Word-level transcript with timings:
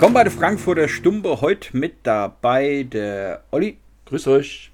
Willkommen 0.00 0.14
bei 0.14 0.24
der 0.24 0.32
Frankfurter 0.32 0.88
Stumpe. 0.88 1.42
Heute 1.42 1.76
mit 1.76 1.94
dabei 2.04 2.84
der 2.84 3.44
Olli. 3.50 3.76
Grüß 4.06 4.28
euch. 4.28 4.72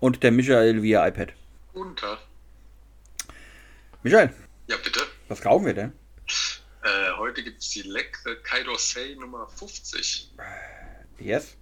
Und 0.00 0.24
der 0.24 0.32
Michael 0.32 0.82
via 0.82 1.06
iPad. 1.06 1.32
Guten 1.72 1.94
Tag. 1.94 2.18
Michael. 4.02 4.34
Ja, 4.66 4.76
bitte. 4.82 4.98
Was 5.28 5.40
kaufen 5.40 5.66
wir 5.66 5.74
denn? 5.74 5.92
Äh, 6.82 7.16
heute 7.18 7.44
gibt 7.44 7.62
es 7.62 7.68
die 7.68 7.82
leckere 7.82 8.34
Kaido 8.42 8.76
Sei 8.76 9.14
Nummer 9.16 9.46
50. 9.46 10.32
Yes. 11.20 11.56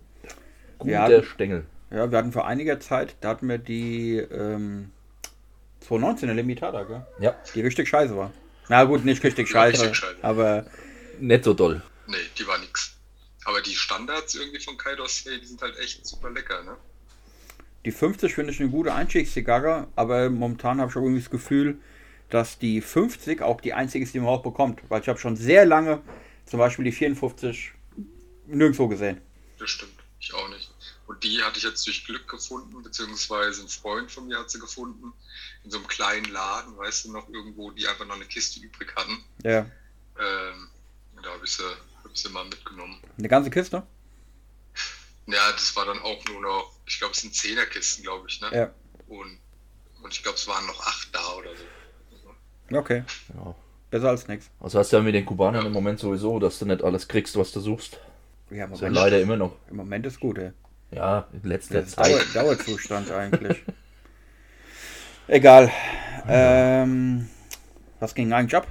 Guter 0.78 1.02
hatten, 1.02 1.24
Stängel. 1.24 1.66
Ja, 1.90 2.10
wir 2.10 2.16
hatten 2.16 2.32
vor 2.32 2.46
einiger 2.46 2.80
Zeit, 2.80 3.16
da 3.20 3.28
hatten 3.28 3.46
wir 3.46 3.58
die 3.58 4.16
ähm, 4.16 4.90
2019er 5.86 6.32
Limitada, 6.32 6.84
gell? 6.84 7.06
Ja. 7.20 7.36
Die 7.54 7.60
richtig 7.60 7.90
scheiße 7.90 8.16
war. 8.16 8.32
Na 8.70 8.84
gut, 8.84 9.04
nicht 9.04 9.22
richtig 9.22 9.50
scheiße, 9.50 9.82
richtig 9.82 9.98
scheiße. 9.98 10.16
aber 10.24 10.64
nicht 11.20 11.44
so 11.44 11.52
doll. 11.52 11.82
Nee, 12.06 12.16
die 12.38 12.46
war 12.46 12.56
nix. 12.56 12.91
Aber 13.44 13.60
die 13.60 13.74
Standards 13.74 14.34
irgendwie 14.34 14.60
von 14.60 14.76
Kaido 14.76 15.06
Sei, 15.06 15.38
die 15.38 15.46
sind 15.46 15.60
halt 15.60 15.78
echt 15.78 16.06
super 16.06 16.30
lecker, 16.30 16.62
ne? 16.62 16.76
Die 17.84 17.90
50 17.90 18.34
finde 18.34 18.52
ich 18.52 18.60
eine 18.60 18.70
gute 18.70 18.94
Einstiegszigarre, 18.94 19.88
aber 19.96 20.30
momentan 20.30 20.80
habe 20.80 20.90
ich 20.90 20.96
auch 20.96 21.02
irgendwie 21.02 21.20
das 21.20 21.30
Gefühl, 21.30 21.80
dass 22.30 22.58
die 22.58 22.80
50 22.80 23.42
auch 23.42 23.60
die 23.60 23.74
einzige 23.74 24.04
ist, 24.04 24.14
die 24.14 24.20
man 24.20 24.28
auch 24.28 24.42
bekommt. 24.42 24.80
Weil 24.88 25.02
ich 25.02 25.08
habe 25.08 25.18
schon 25.18 25.36
sehr 25.36 25.66
lange 25.66 26.00
zum 26.46 26.60
Beispiel 26.60 26.84
die 26.84 26.92
54 26.92 27.72
nirgendwo 28.46 28.86
gesehen. 28.88 29.20
Das 29.58 29.70
stimmt, 29.70 29.98
ich 30.20 30.32
auch 30.32 30.48
nicht. 30.48 30.70
Und 31.06 31.22
die 31.24 31.42
hatte 31.42 31.58
ich 31.58 31.64
jetzt 31.64 31.86
durch 31.86 32.06
Glück 32.06 32.28
gefunden, 32.28 32.82
beziehungsweise 32.82 33.62
ein 33.62 33.68
Freund 33.68 34.10
von 34.10 34.28
mir 34.28 34.38
hat 34.38 34.50
sie 34.50 34.60
gefunden, 34.60 35.12
in 35.64 35.70
so 35.70 35.78
einem 35.78 35.86
kleinen 35.88 36.24
Laden, 36.26 36.76
weißt 36.76 37.04
du 37.04 37.12
noch, 37.12 37.28
irgendwo, 37.28 37.70
die 37.72 37.86
einfach 37.86 38.06
noch 38.06 38.14
eine 38.14 38.24
Kiste 38.24 38.60
übrig 38.60 38.94
hatten. 38.96 39.22
Ja. 39.42 39.58
Ähm, 40.18 40.68
da 41.22 41.30
habe 41.30 41.44
ich, 41.44 41.52
sie, 41.52 41.62
mal 42.30 42.44
mitgenommen. 42.44 43.00
Eine 43.18 43.28
ganze 43.28 43.50
Kiste? 43.50 43.82
Ja, 45.26 45.52
das 45.52 45.74
war 45.76 45.86
dann 45.86 46.00
auch 46.00 46.24
nur 46.26 46.40
noch, 46.40 46.72
ich 46.86 46.98
glaube, 46.98 47.14
es 47.14 47.20
sind 47.20 47.34
Zehnerkisten, 47.34 48.02
glaube 48.02 48.26
ich, 48.28 48.40
ne? 48.40 48.48
Ja. 48.52 48.70
Und, 49.08 49.38
und 50.02 50.12
ich 50.12 50.22
glaube, 50.22 50.36
es 50.36 50.48
waren 50.48 50.66
noch 50.66 50.80
acht 50.86 51.14
da 51.14 51.34
oder 51.34 51.50
so. 51.54 52.76
Okay. 52.76 53.04
Ja. 53.34 53.54
Besser 53.90 54.08
als 54.08 54.26
nichts. 54.26 54.50
Also 54.58 54.78
hast 54.78 54.92
du 54.92 54.96
ja 54.96 55.02
mit 55.02 55.14
den 55.14 55.26
Kubanern 55.26 55.62
ja. 55.62 55.66
im 55.66 55.72
Moment 55.72 56.00
sowieso, 56.00 56.38
dass 56.38 56.58
du 56.58 56.64
nicht 56.64 56.82
alles 56.82 57.08
kriegst, 57.08 57.36
was 57.36 57.52
du 57.52 57.60
suchst. 57.60 57.98
Ja, 58.50 58.74
so 58.74 58.86
leider 58.86 59.20
immer 59.20 59.36
noch. 59.36 59.56
Im 59.70 59.76
Moment 59.76 60.06
ist 60.06 60.18
gut, 60.18 60.38
ey. 60.38 60.52
Ja, 60.90 61.28
in 61.32 61.48
letzter 61.48 61.86
Zeit. 61.86 62.06
Dauer, 62.06 62.20
Dauerzustand 62.34 63.10
eigentlich. 63.10 63.62
Egal. 65.26 65.70
Ähm, 66.28 67.28
was 68.00 68.14
ging 68.14 68.32
eigentlich 68.32 68.56
ab? 68.56 68.66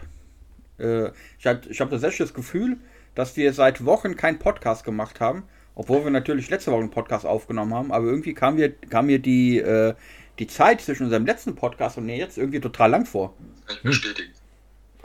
Äh, 0.79 1.09
ich 1.39 1.47
habe 1.47 1.61
ich 1.69 1.79
hab 1.81 1.89
tatsächlich 1.89 2.19
das 2.19 2.33
Gefühl, 2.33 2.77
dass 3.15 3.35
wir 3.37 3.53
seit 3.53 3.85
Wochen 3.85 4.15
keinen 4.15 4.39
Podcast 4.39 4.83
gemacht 4.83 5.19
haben, 5.19 5.43
obwohl 5.75 6.03
wir 6.03 6.11
natürlich 6.11 6.49
letzte 6.49 6.71
Woche 6.71 6.81
einen 6.81 6.91
Podcast 6.91 7.25
aufgenommen 7.25 7.73
haben, 7.73 7.91
aber 7.91 8.05
irgendwie 8.05 8.33
kam 8.33 8.55
mir, 8.55 8.71
kam 8.71 9.07
mir 9.07 9.19
die, 9.19 9.59
äh, 9.59 9.93
die 10.39 10.47
Zeit 10.47 10.81
zwischen 10.81 11.03
unserem 11.03 11.25
letzten 11.25 11.55
Podcast 11.55 11.97
und 11.97 12.09
jetzt 12.09 12.37
irgendwie 12.37 12.59
total 12.59 12.89
lang 12.91 13.05
vor. 13.05 13.33
Kann 13.67 13.77
ich 13.77 13.83
bestätigen. 13.83 14.31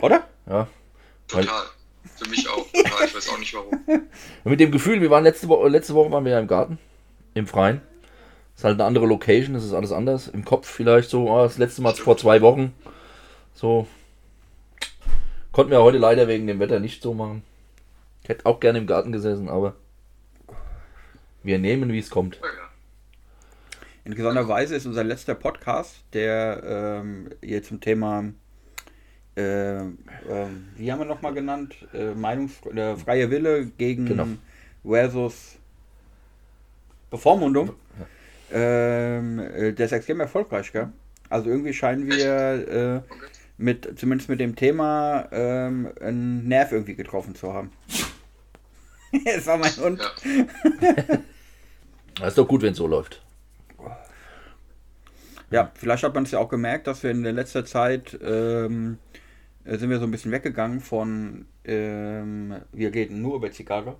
Oder? 0.01 0.27
Ja. 0.49 0.69
Total. 1.29 1.65
Für 2.17 2.29
mich 2.31 2.49
auch. 2.49 2.67
ich 2.73 3.15
weiß 3.15 3.29
auch 3.29 3.39
nicht 3.39 3.55
warum. 3.55 3.83
Mit 4.45 4.61
dem 4.61 4.71
Gefühl, 4.71 5.01
wir 5.01 5.11
waren 5.11 5.25
letzte 5.25 5.49
Woche, 5.49 5.69
letzte 5.69 5.95
Woche 5.95 6.11
waren 6.11 6.25
wir 6.25 6.33
ja 6.33 6.41
im 6.41 6.47
Garten, 6.47 6.79
im 7.34 7.47
Freien. 7.47 7.81
Das 8.55 8.61
ist 8.61 8.65
halt 8.65 8.75
eine 8.75 8.84
andere 8.84 9.07
Location, 9.07 9.55
das 9.55 9.65
ist 9.65 9.75
alles 9.75 9.93
anders. 9.93 10.29
Im 10.29 10.45
Kopf 10.45 10.67
vielleicht 10.67 11.11
so, 11.11 11.31
oh, 11.31 11.43
das 11.43 11.59
letzte 11.59 11.83
Mal 11.83 11.91
Stimmt. 11.91 12.05
vor 12.05 12.17
zwei 12.17 12.41
Wochen. 12.41 12.73
So. 13.53 13.87
Konnten 15.53 15.73
wir 15.73 15.83
heute 15.83 15.99
leider 15.99 16.28
wegen 16.28 16.47
dem 16.47 16.59
Wetter 16.61 16.81
nicht 16.81 17.03
so 17.03 17.12
machen. 17.12 17.43
Ich 18.26 18.31
hätte 18.31 18.47
auch 18.47 18.59
gerne 18.59 18.81
im 18.81 18.88
Garten 18.88 19.12
gesessen, 19.12 19.48
aber 19.48 19.76
wir 21.44 21.60
nehmen, 21.60 21.92
wie 21.92 22.00
es 22.00 22.10
kommt. 22.10 22.41
Ja, 22.42 22.48
In 24.04 24.16
besonderer 24.16 24.48
Weise 24.48 24.75
ist 24.75 24.84
unser 24.84 25.04
letzter 25.04 25.37
Podcast, 25.37 26.03
der 26.12 27.04
ähm, 27.04 27.31
hier 27.41 27.62
zum 27.62 27.81
Thema, 27.81 28.25
äh, 29.37 29.76
äh, 29.76 29.84
wie 30.75 30.91
haben 30.91 30.98
wir 30.98 31.04
nochmal 31.04 31.34
genannt, 31.34 31.76
äh, 31.94 32.14
Meinungsfreie 32.14 33.31
Wille 33.31 33.66
gegen 33.78 34.06
genau. 34.06 34.26
versus 34.84 35.54
Bevormundung. 37.10 37.75
Ja. 38.50 39.19
Ähm, 39.19 39.38
äh, 39.38 39.72
der 39.72 39.87
ist 39.87 39.93
extrem 39.93 40.19
erfolgreich, 40.19 40.72
gell? 40.72 40.88
Also 41.31 41.48
irgendwie 41.48 41.75
scheinen 41.75 42.10
wir 42.10 43.04
äh, 43.06 43.14
mit, 43.56 43.97
zumindest 44.00 44.28
mit 44.28 44.41
dem 44.41 44.56
Thema, 44.56 45.28
ähm, 45.31 45.93
einen 46.00 46.48
Nerv 46.48 46.72
irgendwie 46.72 46.97
getroffen 46.97 47.37
zu 47.37 47.53
haben. 47.53 47.70
das 49.25 49.47
war 49.47 49.59
mein 49.59 49.77
Hund. 49.77 50.00
Ja. 50.81 50.93
das 52.16 52.28
ist 52.28 52.38
doch 52.38 52.49
gut, 52.49 52.62
wenn 52.62 52.72
es 52.72 52.78
so 52.78 52.87
läuft. 52.87 53.22
Ja, 55.50 55.71
vielleicht 55.75 56.03
hat 56.03 56.15
man 56.15 56.25
es 56.25 56.32
ja 56.32 56.41
auch 56.41 56.49
gemerkt, 56.49 56.87
dass 56.88 57.03
wir 57.03 57.10
in 57.10 57.22
der 57.22 57.32
letzter 57.32 57.65
Zeit 57.65 58.19
ähm, 58.21 58.99
sind 59.65 59.91
wir 59.91 59.99
so 59.99 60.05
ein 60.05 60.10
bisschen 60.10 60.32
weggegangen 60.32 60.81
von 60.81 61.47
ähm, 61.65 62.56
wir 62.72 62.93
reden 62.93 63.22
nur 63.22 63.37
über 63.37 63.53
Zigarre 63.53 63.97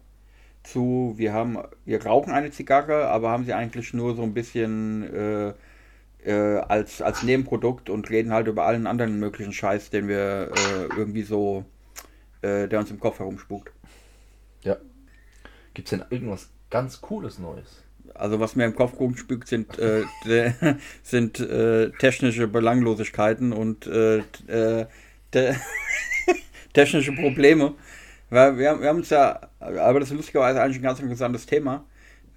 zu, 0.67 1.15
wir 1.17 1.33
haben, 1.33 1.59
wir 1.85 2.05
rauchen 2.05 2.33
eine 2.33 2.51
Zigarre, 2.51 3.07
aber 3.07 3.31
haben 3.31 3.45
sie 3.45 3.55
eigentlich 3.55 3.95
nur 3.95 4.17
so 4.17 4.23
ein 4.23 4.35
bisschen 4.35 5.03
äh, 5.15 5.55
äh, 6.25 6.59
als, 6.61 7.01
als 7.01 7.23
Nebenprodukt 7.23 7.89
und 7.89 8.11
reden 8.11 8.33
halt 8.33 8.49
über 8.49 8.65
allen 8.65 8.87
anderen 8.87 9.19
möglichen 9.19 9.53
Scheiß, 9.53 9.91
den 9.91 10.09
wir 10.09 10.51
äh, 10.53 10.97
irgendwie 10.97 11.23
so, 11.23 11.65
äh, 12.43 12.69
der 12.69 12.81
uns 12.81 12.91
im 12.91 13.01
Kopf 13.01 13.21
herumspukt. 13.21 13.73
Gibt 15.77 15.89
es 15.89 15.91
denn 15.91 16.05
irgendwas 16.09 16.49
ganz 16.71 17.03
Cooles 17.03 17.39
Neues? 17.39 17.83
Also 18.15 18.41
was 18.41 18.57
mir 18.57 18.65
im 18.65 18.75
Kopf 18.75 18.99
rumspukt, 18.99 19.47
sind, 19.47 19.79
äh, 19.79 20.05
sind 21.03 21.39
äh, 21.39 21.91
technische 21.99 22.49
Belanglosigkeiten 22.49 23.53
und 23.53 23.83
te 23.83 24.97
technische 26.73 27.13
Probleme. 27.13 27.75
Weil 28.31 28.57
wir, 28.57 28.81
wir 28.81 28.89
haben 28.89 28.97
uns 28.97 29.11
ja, 29.11 29.39
aber 29.61 30.01
das 30.01 30.11
ist 30.11 30.17
lustigerweise 30.17 30.63
eigentlich 30.63 30.79
ein 30.79 30.83
ganz 30.83 30.99
interessantes 30.99 31.45
Thema. 31.45 31.85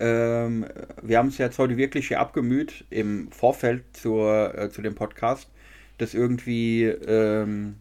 Ähm, 0.01 0.65
wir 1.01 1.17
haben 1.17 1.27
uns 1.27 1.37
jetzt 1.37 1.59
heute 1.59 1.77
wirklich 1.77 2.09
hier 2.09 2.19
abgemüht 2.19 2.83
im 2.89 3.31
Vorfeld 3.31 3.85
zur, 3.93 4.53
äh, 4.53 4.69
zu 4.69 4.81
dem 4.81 4.95
Podcast, 4.95 5.49
das 5.97 6.13
irgendwie 6.13 6.83
ähm, 6.83 7.77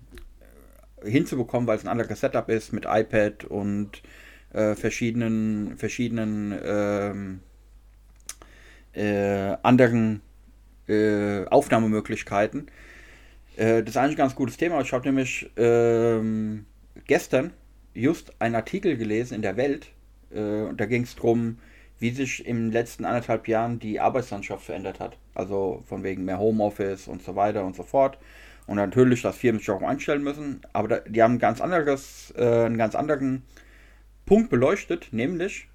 hinzubekommen, 1.03 1.67
weil 1.67 1.79
es 1.79 1.85
ein 1.85 1.89
anderes 1.89 2.21
Setup 2.21 2.49
ist 2.49 2.73
mit 2.73 2.85
iPad 2.89 3.45
und 3.45 4.03
äh, 4.53 4.75
verschiedenen, 4.75 5.77
verschiedenen 5.77 6.59
ähm, 6.65 7.41
äh, 8.93 9.57
anderen 9.63 10.23
äh, 10.89 11.45
Aufnahmemöglichkeiten. 11.47 12.71
Äh, 13.57 13.83
das 13.83 13.91
ist 13.91 13.97
eigentlich 13.97 14.15
ein 14.15 14.17
ganz 14.17 14.35
gutes 14.35 14.57
Thema. 14.57 14.81
Ich 14.81 14.93
habe 14.93 15.07
nämlich 15.07 15.51
ähm, 15.57 16.67
gestern 17.07 17.53
just 17.95 18.33
einen 18.41 18.55
Artikel 18.55 18.97
gelesen 18.97 19.35
in 19.35 19.43
der 19.43 19.57
Welt. 19.57 19.89
Äh, 20.31 20.63
und 20.63 20.81
da 20.81 20.87
ging 20.87 21.03
es 21.03 21.15
darum, 21.17 21.59
wie 21.99 22.11
sich 22.11 22.47
im 22.47 22.71
letzten 22.71 23.05
anderthalb 23.05 23.49
Jahren 23.49 23.79
die 23.81 24.01
Arbeitslandschaft 24.01 24.65
verändert 24.65 25.01
hat. 25.01 25.19
Also 25.35 25.83
von 25.87 26.03
wegen 26.05 26.25
mehr 26.25 26.39
Homeoffice 26.39 27.09
und 27.09 27.23
so 27.23 27.35
weiter 27.37 27.65
und 27.65 27.77
so 27.77 27.83
fort. 27.83 28.19
Und 28.67 28.77
natürlich, 28.77 29.23
dass 29.23 29.37
Firmen 29.37 29.59
sich 29.59 29.71
auch 29.71 29.83
einstellen 29.83 30.23
müssen. 30.23 30.61
Aber 30.73 30.89
da, 30.89 30.99
die 31.01 31.23
haben 31.23 31.39
ganz 31.39 31.61
anderes, 31.61 32.33
äh, 32.37 32.67
einen 32.67 32.79
ganz 32.79 32.95
anderen 32.95 33.43
Punkt 34.29 34.51
beleuchtet, 34.51 35.09
nämlich, 35.11 35.69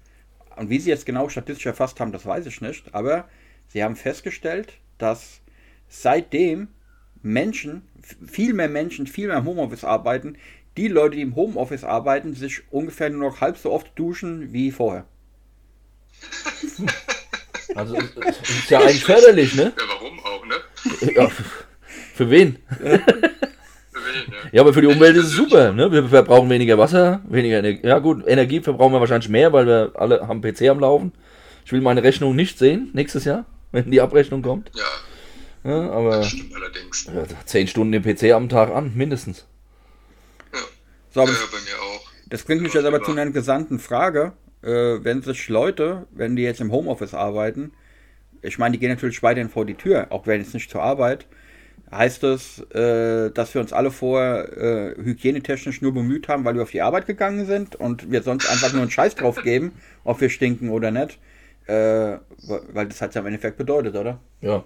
und 0.54 0.70
wie 0.70 0.78
sie 0.78 0.90
jetzt 0.90 1.06
genau 1.06 1.28
statistisch 1.28 1.66
erfasst 1.66 1.98
haben, 1.98 2.12
das 2.12 2.24
weiß 2.24 2.46
ich 2.46 2.60
nicht, 2.60 2.94
aber 2.94 3.28
sie 3.66 3.82
haben 3.82 3.96
festgestellt, 3.96 4.74
dass 4.96 5.40
seitdem 5.88 6.68
Menschen, 7.20 7.82
viel 8.24 8.54
mehr 8.54 8.68
Menschen, 8.68 9.08
viel 9.08 9.26
mehr 9.26 9.38
im 9.38 9.44
Homeoffice 9.44 9.82
arbeiten, 9.82 10.36
die 10.76 10.86
Leute, 10.86 11.16
die 11.16 11.22
im 11.22 11.34
Homeoffice 11.34 11.82
arbeiten, 11.82 12.34
sich 12.34 12.62
ungefähr 12.70 13.10
nur 13.10 13.30
noch 13.30 13.40
halb 13.40 13.56
so 13.56 13.72
oft 13.72 13.90
duschen 13.96 14.52
wie 14.52 14.70
vorher. 14.70 15.06
Also 17.74 17.96
ist, 17.96 18.16
ist 18.16 18.70
ja 18.70 18.78
eigentlich 18.78 19.04
förderlich, 19.04 19.52
ne? 19.56 19.72
Ja, 19.76 19.82
warum 19.88 20.20
auch, 20.20 20.46
ne? 20.46 20.54
Ja, 21.12 21.28
für 22.14 22.30
wen? 22.30 22.58
für 22.68 23.02
wen 24.14 24.34
ja. 24.52 24.60
aber 24.60 24.72
für 24.72 24.80
die 24.80 24.86
Umwelt 24.86 25.16
ist 25.16 25.26
es 25.26 25.32
super, 25.32 25.72
ne? 25.72 25.90
Wir 25.90 26.08
verbrauchen 26.08 26.48
weniger 26.50 26.78
Wasser, 26.78 27.20
weniger 27.28 27.58
Energie. 27.58 27.86
Ja 27.86 27.98
gut, 27.98 28.26
Energie 28.26 28.60
verbrauchen 28.60 28.92
wir 28.92 29.00
wahrscheinlich 29.00 29.28
mehr, 29.28 29.52
weil 29.52 29.66
wir 29.66 29.92
alle 29.94 30.26
haben 30.26 30.40
PC 30.40 30.68
am 30.68 30.80
Laufen. 30.80 31.12
Ich 31.64 31.72
will 31.72 31.80
meine 31.80 32.02
Rechnung 32.02 32.34
nicht 32.36 32.58
sehen 32.58 32.90
nächstes 32.92 33.24
Jahr, 33.24 33.44
wenn 33.72 33.90
die 33.90 34.00
Abrechnung 34.00 34.42
kommt. 34.42 34.70
Ja. 34.74 35.70
ja 35.70 35.90
aber 35.90 36.18
das 36.18 36.28
stimmt 36.28 36.54
allerdings. 36.54 37.06
Ja, 37.06 37.24
10 37.44 37.68
Stunden 37.68 37.92
den 37.92 38.02
PC 38.02 38.32
am 38.32 38.48
Tag 38.48 38.70
an, 38.70 38.92
mindestens. 38.94 39.46
Ja, 40.52 40.60
so, 41.10 41.20
aber 41.22 41.30
ja, 41.32 41.38
bei 41.50 41.58
mir 41.58 41.82
auch. 41.82 42.00
Das 42.28 42.42
bringt 42.42 42.62
mich 42.62 42.74
jetzt 42.74 42.86
aber 42.86 43.02
zu 43.02 43.12
einer 43.12 43.22
interessanten 43.22 43.78
Frage 43.78 44.32
äh, 44.64 45.04
wenn 45.04 45.22
sich 45.22 45.48
Leute, 45.48 46.06
wenn 46.10 46.36
die 46.36 46.42
jetzt 46.42 46.60
im 46.60 46.72
Homeoffice 46.72 47.14
arbeiten, 47.14 47.72
ich 48.42 48.58
meine, 48.58 48.72
die 48.72 48.78
gehen 48.78 48.90
natürlich 48.90 49.22
weiterhin 49.22 49.50
vor 49.50 49.64
die 49.64 49.74
Tür, 49.74 50.06
auch 50.10 50.26
wenn 50.26 50.40
jetzt 50.40 50.54
nicht 50.54 50.70
zur 50.70 50.82
Arbeit, 50.82 51.26
heißt 51.96 52.24
es, 52.24 52.60
äh, 52.70 53.30
dass 53.30 53.54
wir 53.54 53.60
uns 53.60 53.72
alle 53.72 53.90
vorher 53.90 54.56
äh, 54.56 55.02
hygienetechnisch 55.02 55.82
nur 55.82 55.94
bemüht 55.94 56.28
haben, 56.28 56.44
weil 56.44 56.54
wir 56.54 56.62
auf 56.62 56.70
die 56.70 56.82
Arbeit 56.82 57.06
gegangen 57.06 57.46
sind 57.46 57.76
und 57.76 58.10
wir 58.10 58.22
sonst 58.22 58.48
einfach 58.48 58.72
nur 58.72 58.82
einen 58.82 58.90
Scheiß 58.90 59.14
drauf 59.14 59.42
geben, 59.42 59.72
ob 60.04 60.20
wir 60.20 60.30
stinken 60.30 60.70
oder 60.70 60.90
nicht. 60.90 61.18
Äh, 61.66 62.18
weil 62.72 62.88
das 62.88 63.00
hat 63.00 63.14
ja 63.14 63.20
im 63.20 63.26
Endeffekt 63.26 63.56
bedeutet, 63.56 63.96
oder? 63.96 64.20
Ja. 64.40 64.64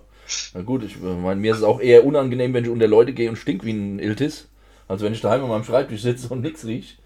Na 0.55 0.63
gut, 0.63 0.83
ich 0.83 1.01
meine, 1.01 1.41
mir 1.41 1.53
ist 1.53 1.59
es 1.59 1.65
auch 1.65 1.81
eher 1.81 2.05
unangenehm, 2.05 2.53
wenn 2.53 2.65
ich 2.65 2.71
unter 2.71 2.89
Leute 2.89 3.13
gehe 3.13 3.31
und 3.31 3.37
stink 3.37 3.65
wie 3.65 3.73
ein 3.73 3.99
Iltis, 3.99 4.49
als 4.89 5.03
wenn 5.03 5.13
ich 5.13 5.21
daheim 5.21 5.43
an 5.43 5.49
meinem 5.49 5.65
Schreibtisch 5.65 6.03
sitze 6.03 6.29
und 6.29 6.43
nichts 6.43 6.65
riecht. 6.65 6.99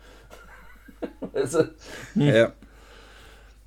weißt 1.20 1.54
du? 1.54 1.74
hm. 2.14 2.22
Ja. 2.22 2.52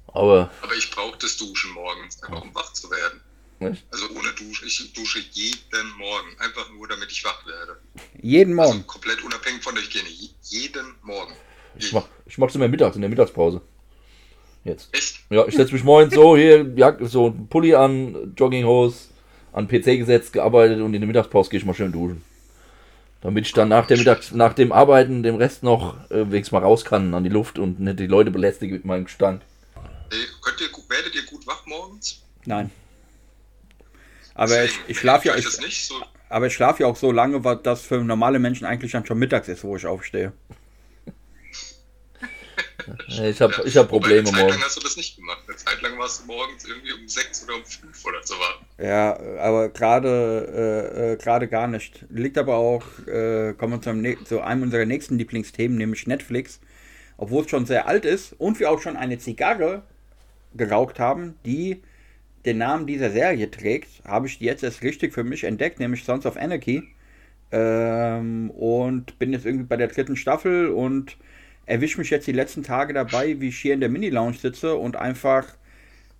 Aber, 0.07 0.49
Aber 0.61 0.75
ich 0.77 0.89
brauche 0.91 1.17
das 1.17 1.37
Duschen 1.37 1.73
morgens, 1.73 2.21
einfach 2.23 2.41
um 2.41 2.55
wach 2.55 2.71
zu 2.73 2.89
werden. 2.89 3.21
Nicht? 3.69 3.85
Also 3.91 4.09
ohne 4.09 4.31
Dusche. 4.33 4.65
Ich 4.65 4.93
dusche 4.93 5.19
jeden 5.31 5.89
Morgen. 5.97 6.29
Einfach 6.39 6.69
nur, 6.71 6.87
damit 6.87 7.11
ich 7.11 7.23
wach 7.23 7.45
werde. 7.45 7.77
Jeden 8.21 8.59
also 8.59 8.71
Morgen? 8.71 8.79
Also 8.79 8.91
komplett 8.91 9.23
unabhängig 9.23 9.63
von 9.63 9.75
der 9.75 9.83
Hygiene. 9.83 10.09
Jeden 10.43 10.95
Morgen. 11.01 11.33
Ich 11.77 11.91
mach, 11.91 12.07
ich 12.25 12.37
mach's 12.37 12.55
immer 12.55 12.67
mittags, 12.67 12.95
in 12.95 13.01
der 13.01 13.09
Mittagspause. 13.09 13.61
Jetzt. 14.63 14.89
Echt? 14.93 15.19
Ja, 15.29 15.45
ich 15.45 15.55
setze 15.55 15.73
mich 15.73 15.83
morgens 15.83 16.13
so, 16.13 16.35
hier, 16.35 16.73
ja, 16.75 16.97
so 17.01 17.27
ein 17.27 17.47
Pulli 17.47 17.75
an, 17.75 18.33
Jogginghose, 18.35 19.09
an 19.53 19.67
PC 19.67 19.97
gesetzt, 19.97 20.33
gearbeitet 20.33 20.81
und 20.81 20.93
in 20.93 21.01
der 21.01 21.07
Mittagspause 21.07 21.49
gehe 21.49 21.59
ich 21.59 21.65
mal 21.65 21.75
schön 21.75 21.91
duschen. 21.91 22.23
Damit 23.21 23.45
ich 23.45 23.53
dann 23.53 23.69
nach, 23.69 23.85
der 23.87 23.97
Mittags-, 23.97 24.31
nach 24.31 24.53
dem 24.53 24.71
Arbeiten 24.71 25.23
den 25.23 25.35
Rest 25.35 25.63
noch 25.63 25.97
äh, 26.09 26.31
wenigstens 26.31 26.51
mal 26.51 26.63
raus 26.63 26.83
kann 26.83 27.13
an 27.13 27.23
die 27.23 27.29
Luft 27.29 27.59
und 27.59 27.79
nicht 27.79 27.99
die 27.99 28.07
Leute 28.07 28.31
belästige 28.31 28.73
mit 28.73 28.85
meinem 28.85 29.05
Gestank. 29.05 29.41
Hey, 30.09 30.25
könnt 30.41 30.61
ihr, 30.61 30.67
werdet 30.89 31.15
ihr 31.15 31.25
gut 31.25 31.45
wach 31.45 31.65
morgens? 31.65 32.21
Nein. 32.45 32.71
Aber 34.35 34.65
ich, 34.65 34.77
ich 34.87 34.99
schlafe 34.99 35.29
ja, 35.29 35.35
ich, 35.35 35.87
so. 35.87 35.95
aber 36.29 36.47
ich 36.47 36.53
schlafe 36.53 36.83
ja 36.83 36.89
auch 36.89 36.97
so 36.97 37.11
lange, 37.11 37.43
was 37.43 37.59
das 37.63 37.81
für 37.81 38.03
normale 38.03 38.37
Menschen 38.37 38.65
eigentlich 38.65 38.91
dann 38.91 39.05
schon 39.05 39.17
mittags 39.17 39.47
ist, 39.47 39.63
wo 39.63 39.77
ich 39.77 39.85
aufstehe. 39.85 40.33
ich 43.07 43.41
habe 43.41 43.63
ich 43.65 43.77
hab 43.77 43.87
Probleme 43.87 44.23
morgens. 44.23 44.37
Eine 44.37 44.49
Zeit 44.49 44.51
lang 44.51 44.63
hast 44.65 44.75
du 44.75 44.81
das 44.81 44.97
nicht 44.97 45.15
gemacht. 45.15 45.39
Eine 45.47 45.55
Zeit 45.55 45.81
lang 45.81 45.97
warst 45.97 46.21
du 46.21 46.25
morgens 46.25 46.65
irgendwie 46.65 46.91
um 46.91 47.07
sechs 47.07 47.45
oder 47.45 47.55
um 47.55 47.63
fünf 47.63 48.05
oder 48.05 48.19
so 48.23 48.33
war. 48.35 48.85
Ja, 48.85 49.17
aber 49.39 49.69
gerade 49.69 50.91
äh, 50.97 51.13
äh, 51.13 51.15
gerade 51.15 51.47
gar 51.47 51.67
nicht. 51.67 52.05
Liegt 52.09 52.37
aber 52.37 52.55
auch, 52.55 52.83
äh, 53.07 53.53
kommen 53.53 53.81
wir 53.81 53.81
zu, 53.81 54.25
zu 54.25 54.41
einem 54.41 54.63
unserer 54.63 54.85
nächsten 54.85 55.17
Lieblingsthemen, 55.17 55.77
nämlich 55.77 56.07
Netflix. 56.07 56.59
Obwohl 57.17 57.45
es 57.45 57.49
schon 57.49 57.65
sehr 57.65 57.87
alt 57.87 58.03
ist 58.03 58.33
und 58.33 58.59
wir 58.59 58.69
auch 58.69 58.81
schon 58.81 58.97
eine 58.97 59.17
Zigarre 59.17 59.83
geraucht 60.53 60.99
haben, 60.99 61.35
die 61.45 61.81
den 62.45 62.57
Namen 62.59 62.87
dieser 62.87 63.11
Serie 63.11 63.49
trägt, 63.49 64.03
habe 64.05 64.27
ich 64.27 64.39
die 64.39 64.45
jetzt 64.45 64.63
erst 64.63 64.83
richtig 64.83 65.13
für 65.13 65.23
mich 65.23 65.43
entdeckt, 65.43 65.79
nämlich 65.79 66.03
Sons 66.03 66.25
of 66.25 66.37
Anarchy. 66.37 66.83
Ähm, 67.51 68.49
und 68.51 69.17
bin 69.19 69.33
jetzt 69.33 69.45
irgendwie 69.45 69.65
bei 69.65 69.77
der 69.77 69.87
dritten 69.87 70.15
Staffel 70.15 70.67
und 70.69 71.17
erwische 71.65 71.99
mich 71.99 72.09
jetzt 72.09 72.27
die 72.27 72.31
letzten 72.31 72.63
Tage 72.63 72.93
dabei, 72.93 73.39
wie 73.39 73.49
ich 73.49 73.57
hier 73.57 73.73
in 73.73 73.79
der 73.79 73.89
Mini-Lounge 73.89 74.37
sitze 74.37 74.75
und 74.75 74.95
einfach 74.95 75.47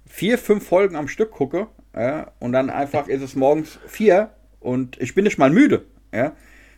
vier, 0.08 0.38
fünf 0.38 0.68
Folgen 0.68 0.96
am 0.96 1.08
Stück 1.08 1.32
gucke. 1.32 1.68
Ja, 1.96 2.32
und 2.40 2.52
dann 2.52 2.70
einfach 2.70 3.08
ist 3.08 3.22
es 3.22 3.36
morgens 3.36 3.80
vier 3.88 4.32
und 4.60 5.00
ich 5.02 5.16
bin 5.16 5.24
nicht 5.24 5.38
mal 5.38 5.50
müde. 5.50 5.86
Ja. 6.14 6.30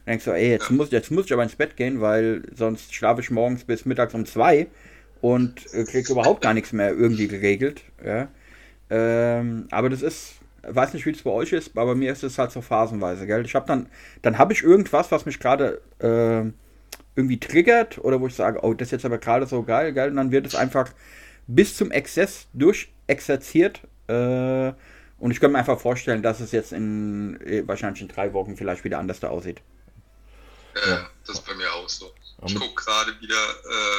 Dann 0.05 0.13
denkst 0.13 0.25
du, 0.25 0.31
ey, 0.31 0.51
jetzt 0.51 0.69
muss, 0.71 0.91
jetzt 0.91 1.11
muss 1.11 1.25
ich 1.25 1.33
aber 1.33 1.43
ins 1.43 1.55
Bett 1.55 1.75
gehen, 1.75 2.01
weil 2.01 2.43
sonst 2.53 2.93
schlafe 2.93 3.21
ich 3.21 3.31
morgens 3.31 3.63
bis 3.63 3.85
mittags 3.85 4.13
um 4.13 4.25
zwei 4.25 4.67
und 5.21 5.65
äh, 5.73 5.83
krieg 5.83 6.09
überhaupt 6.09 6.41
gar 6.41 6.53
nichts 6.53 6.71
mehr 6.71 6.91
irgendwie 6.93 7.27
geregelt. 7.27 7.83
Ja. 8.05 8.29
Ähm, 8.89 9.67
aber 9.71 9.89
das 9.89 10.01
ist, 10.01 10.35
weiß 10.63 10.93
nicht, 10.93 11.05
wie 11.05 11.11
es 11.11 11.23
bei 11.23 11.31
euch 11.31 11.51
ist, 11.53 11.77
aber 11.77 11.93
bei 11.93 11.95
mir 11.95 12.11
ist 12.11 12.23
es 12.23 12.37
halt 12.37 12.51
so 12.51 12.61
phasenweise, 12.61 13.27
gell? 13.27 13.45
Ich 13.45 13.55
habe 13.55 13.67
dann, 13.67 13.89
dann 14.21 14.37
habe 14.37 14.53
ich 14.53 14.63
irgendwas, 14.63 15.11
was 15.11 15.25
mich 15.25 15.39
gerade 15.39 15.81
äh, 15.99 16.51
irgendwie 17.15 17.39
triggert 17.39 17.97
oder 17.97 18.21
wo 18.21 18.27
ich 18.27 18.35
sage, 18.35 18.59
oh, 18.63 18.73
das 18.73 18.87
ist 18.87 18.91
jetzt 18.91 19.05
aber 19.05 19.17
gerade 19.17 19.47
so 19.47 19.63
geil, 19.63 19.93
geil, 19.93 20.09
und 20.09 20.17
dann 20.17 20.31
wird 20.31 20.45
es 20.45 20.55
einfach 20.55 20.89
bis 21.47 21.75
zum 21.75 21.91
Exzess 21.91 22.47
durchexerziert. 22.53 23.81
Äh, 24.07 24.73
und 25.19 25.31
ich 25.31 25.39
könnte 25.39 25.53
mir 25.53 25.59
einfach 25.59 25.79
vorstellen, 25.79 26.21
dass 26.21 26.39
es 26.39 26.51
jetzt 26.51 26.73
in 26.73 27.41
äh, 27.41 27.67
wahrscheinlich 27.67 28.01
in 28.01 28.07
drei 28.07 28.33
Wochen 28.33 28.55
vielleicht 28.55 28.83
wieder 28.83 28.99
anders 28.99 29.19
da 29.19 29.29
aussieht. 29.29 29.61
Ja, 30.75 31.09
das 31.25 31.37
ist 31.37 31.45
bei 31.45 31.55
mir 31.55 31.71
auch 31.73 31.89
so. 31.89 32.13
Ich 32.45 32.53
gucke 32.53 32.75
gerade 32.75 33.19
wieder 33.19 33.35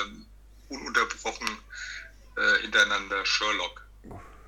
ähm, 0.07 0.27
ununterbrochen 0.69 1.49
äh, 2.37 2.63
hintereinander 2.63 3.25
Sherlock. 3.27 3.88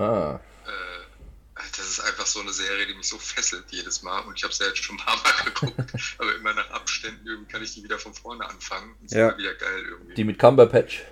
Ah. 0.01 0.41
Äh, 0.67 1.61
das 1.77 1.87
ist 1.87 2.01
einfach 2.01 2.25
so 2.25 2.41
eine 2.41 2.53
Serie, 2.53 2.87
die 2.87 2.95
mich 2.95 3.07
so 3.07 3.19
fesselt 3.19 3.65
jedes 3.69 4.03
Mal. 4.03 4.21
Und 4.21 4.37
ich 4.37 4.43
habe 4.43 4.53
es 4.53 4.59
ja 4.59 4.67
jetzt 4.67 4.83
schon 4.83 4.97
ein 4.97 5.05
paar 5.05 5.17
Mal 5.17 5.45
geguckt, 5.45 5.93
aber 6.19 6.35
immer 6.37 6.55
nach 6.55 6.71
Abständen 6.71 7.27
irgendwie 7.27 7.53
kann 7.53 7.63
ich 7.63 7.75
die 7.75 7.85
wieder 7.85 7.99
von 7.99 8.15
vorne 8.15 8.49
anfangen. 8.49 8.95
Und 9.01 9.11
ja. 9.11 9.37
wieder 9.37 9.55
geil 9.55 9.85
irgendwie. 9.91 10.15
Die 10.15 10.25
mit 10.25 10.39
Cumberpatch. 10.39 11.03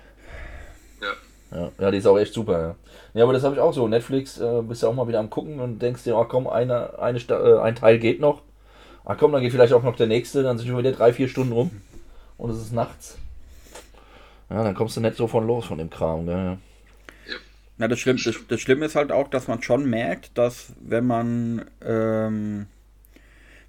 Ja. 1.01 1.13
Ja, 1.51 1.71
ja, 1.79 1.91
die 1.91 1.97
ist 1.97 2.05
auch 2.05 2.17
echt 2.17 2.33
super, 2.33 2.61
ja. 2.61 2.75
Ja, 3.13 3.23
aber 3.23 3.33
das 3.33 3.43
habe 3.43 3.55
ich 3.55 3.61
auch 3.61 3.73
so. 3.73 3.87
Netflix 3.87 4.39
äh, 4.39 4.61
bist 4.61 4.83
du 4.83 4.87
auch 4.87 4.93
mal 4.93 5.07
wieder 5.07 5.19
am 5.19 5.29
gucken 5.29 5.59
und 5.59 5.79
denkst 5.79 6.03
dir, 6.03 6.15
ach 6.15 6.27
komm, 6.27 6.47
eine, 6.47 6.99
eine 6.99 7.19
äh, 7.19 7.59
ein 7.59 7.75
Teil 7.75 7.99
geht 7.99 8.19
noch. 8.19 8.41
Ach 9.05 9.17
komm, 9.17 9.31
dann 9.31 9.41
geht 9.41 9.51
vielleicht 9.51 9.73
auch 9.73 9.83
noch 9.83 9.95
der 9.95 10.07
nächste, 10.07 10.43
dann 10.43 10.57
sind 10.57 10.67
schon 10.67 10.77
wieder 10.77 10.91
drei, 10.91 11.13
vier 11.13 11.27
Stunden 11.27 11.53
rum. 11.53 11.81
Und 12.37 12.51
es 12.51 12.57
ist 12.57 12.73
nachts. 12.73 13.17
Ja, 14.49 14.63
dann 14.63 14.75
kommst 14.75 14.97
du 14.97 15.01
nicht 15.01 15.15
so 15.15 15.27
von 15.27 15.45
los 15.45 15.65
von 15.65 15.77
dem 15.77 15.89
Kram, 15.89 16.25
gell? 16.25 16.57
Ja, 17.79 17.87
das, 17.87 17.99
Schlimm, 17.99 18.19
das, 18.23 18.35
das 18.47 18.59
Schlimme 18.59 18.85
ist 18.85 18.95
halt 18.95 19.11
auch, 19.11 19.29
dass 19.29 19.47
man 19.47 19.63
schon 19.63 19.89
merkt, 19.89 20.37
dass 20.37 20.73
wenn 20.81 21.07
man, 21.07 21.65
ähm, 21.81 22.67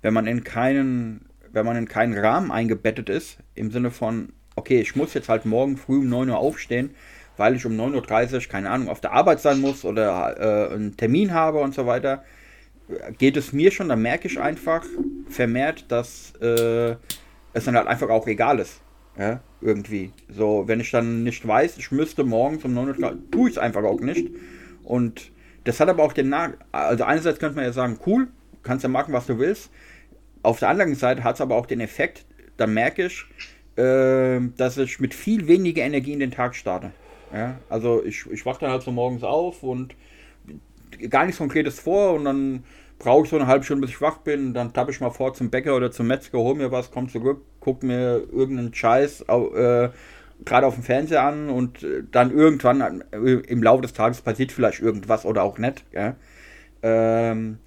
wenn 0.03 0.13
man 0.13 0.27
in 0.27 0.43
keinen, 0.43 1.27
wenn 1.53 1.65
man 1.65 1.77
in 1.77 1.87
keinen 1.87 2.19
Rahmen 2.19 2.51
eingebettet 2.51 3.09
ist, 3.09 3.39
im 3.55 3.71
Sinne 3.71 3.93
von, 3.93 4.33
okay, 4.57 4.81
ich 4.81 4.97
muss 4.97 5.15
jetzt 5.15 5.29
halt 5.29 5.47
morgen 5.47 5.77
früh 5.77 5.99
um 5.99 6.09
9 6.09 6.29
Uhr 6.29 6.39
aufstehen, 6.39 6.91
weil 7.37 7.55
ich 7.55 7.65
um 7.65 7.73
9.30 7.73 8.35
Uhr, 8.35 8.41
keine 8.51 8.71
Ahnung, 8.71 8.89
auf 8.89 9.01
der 9.01 9.13
Arbeit 9.13 9.41
sein 9.41 9.61
muss 9.61 9.85
oder 9.85 10.71
äh, 10.71 10.75
einen 10.75 10.97
Termin 10.97 11.33
habe 11.33 11.59
und 11.61 11.73
so 11.73 11.87
weiter, 11.87 12.25
geht 13.17 13.37
es 13.37 13.53
mir 13.53 13.71
schon, 13.71 13.89
dann 13.89 14.03
merke 14.03 14.27
ich 14.27 14.41
einfach 14.41 14.85
vermehrt, 15.29 15.85
dass 15.89 16.33
äh, 16.41 16.97
es 17.53 17.65
dann 17.65 17.77
halt 17.77 17.87
einfach 17.87 18.09
auch 18.09 18.27
egal 18.27 18.59
ist. 18.59 18.81
Ja, 19.17 19.41
irgendwie. 19.61 20.13
So, 20.29 20.65
wenn 20.67 20.81
ich 20.81 20.91
dann 20.91 21.23
nicht 21.23 21.47
weiß, 21.47 21.79
ich 21.79 21.91
müsste 21.91 22.25
morgens 22.25 22.65
um 22.65 22.75
9 22.75 23.03
Uhr, 23.03 23.19
tue 23.31 23.49
ich 23.49 23.57
es 23.57 23.59
einfach 23.59 23.85
auch 23.85 24.01
nicht. 24.01 24.31
Und 24.85 25.31
das 25.65 25.81
hat 25.81 25.89
aber 25.89 26.03
auch 26.03 26.13
den 26.13 26.29
Nach 26.29 26.51
Also 26.73 27.05
einerseits 27.05 27.39
könnte 27.39 27.57
man 27.57 27.65
ja 27.65 27.73
sagen, 27.73 27.99
cool, 28.07 28.29
kannst 28.63 28.83
ja 28.83 28.89
machen, 28.89 29.13
was 29.13 29.27
du 29.27 29.39
willst. 29.39 29.71
Auf 30.43 30.59
der 30.59 30.69
anderen 30.71 30.95
Seite 30.95 31.25
hat 31.25 31.35
es 31.37 31.41
aber 31.41 31.57
auch 31.57 31.67
den 31.67 31.81
Effekt, 31.81 32.25
dann 32.57 32.73
merke 32.73 33.07
ich, 33.07 33.25
äh, 33.77 34.41
dass 34.57 34.79
ich 34.79 35.01
mit 35.01 35.15
viel 35.15 35.47
weniger 35.49 35.83
Energie 35.83 36.13
in 36.13 36.21
den 36.21 36.31
Tag 36.31 36.55
starte. 36.55 36.93
Ja, 37.33 37.59
also 37.69 38.03
ich, 38.05 38.27
ich 38.31 38.45
wache 38.45 38.61
dann 38.61 38.71
halt 38.71 38.83
so 38.83 38.91
morgens 38.91 39.23
auf 39.23 39.63
und 39.63 39.95
gar 41.09 41.25
nichts 41.25 41.39
Konkretes 41.39 41.79
vor 41.79 42.15
und 42.15 42.25
dann 42.25 42.65
brauche 42.99 43.25
ich 43.25 43.31
so 43.31 43.37
eine 43.37 43.47
halbe 43.47 43.65
Stunde, 43.65 43.83
bis 43.83 43.91
ich 43.91 44.01
wach 44.01 44.19
bin. 44.19 44.55
Dann 44.55 44.73
tappe 44.73 44.91
ich 44.91 45.01
mal 45.01 45.11
vor 45.11 45.35
zum 45.35 45.51
Bäcker 45.51 45.77
oder 45.77 45.91
zum 45.91 46.07
Metzger, 46.07 46.39
hol 46.39 46.55
mir 46.55 46.73
was, 46.73 46.91
komm 46.91 47.09
zurück, 47.09 47.43
guck 47.61 47.83
mir 47.83 48.27
irgendeinen 48.33 48.75
Scheiß 48.75 49.23
äh, 49.23 49.91
gerade 50.45 50.67
auf 50.67 50.75
dem 50.75 50.83
Fernseher 50.83 51.23
an 51.23 51.51
und 51.51 51.83
äh, 51.83 52.03
dann 52.11 52.31
irgendwann 52.31 53.05
äh, 53.13 53.17
im 53.17 53.63
Laufe 53.63 53.83
des 53.83 53.93
Tages 53.93 54.23
passiert 54.23 54.53
vielleicht 54.53 54.81
irgendwas 54.81 55.25
oder 55.25 55.43
auch 55.43 55.59
nicht. 55.59 55.85
Ja? 55.93 56.17
Ähm, 56.83 57.59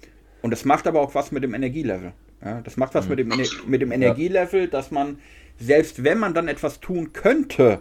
und 0.42 0.50
das 0.50 0.64
macht 0.64 0.86
aber 0.86 1.00
auch 1.00 1.14
was 1.14 1.32
mit 1.32 1.44
dem 1.44 1.54
Energielevel. 1.54 2.12
Ja? 2.44 2.60
Das 2.62 2.76
macht 2.76 2.94
was 2.94 3.04
mhm. 3.04 3.10
mit 3.10 3.18
dem, 3.20 3.32
mit 3.66 3.82
dem 3.82 3.92
Energielevel, 3.92 4.68
dass 4.68 4.90
man, 4.90 5.18
selbst 5.58 6.04
wenn 6.04 6.18
man 6.18 6.34
dann 6.34 6.48
etwas 6.48 6.80
tun 6.80 7.12
könnte, 7.12 7.80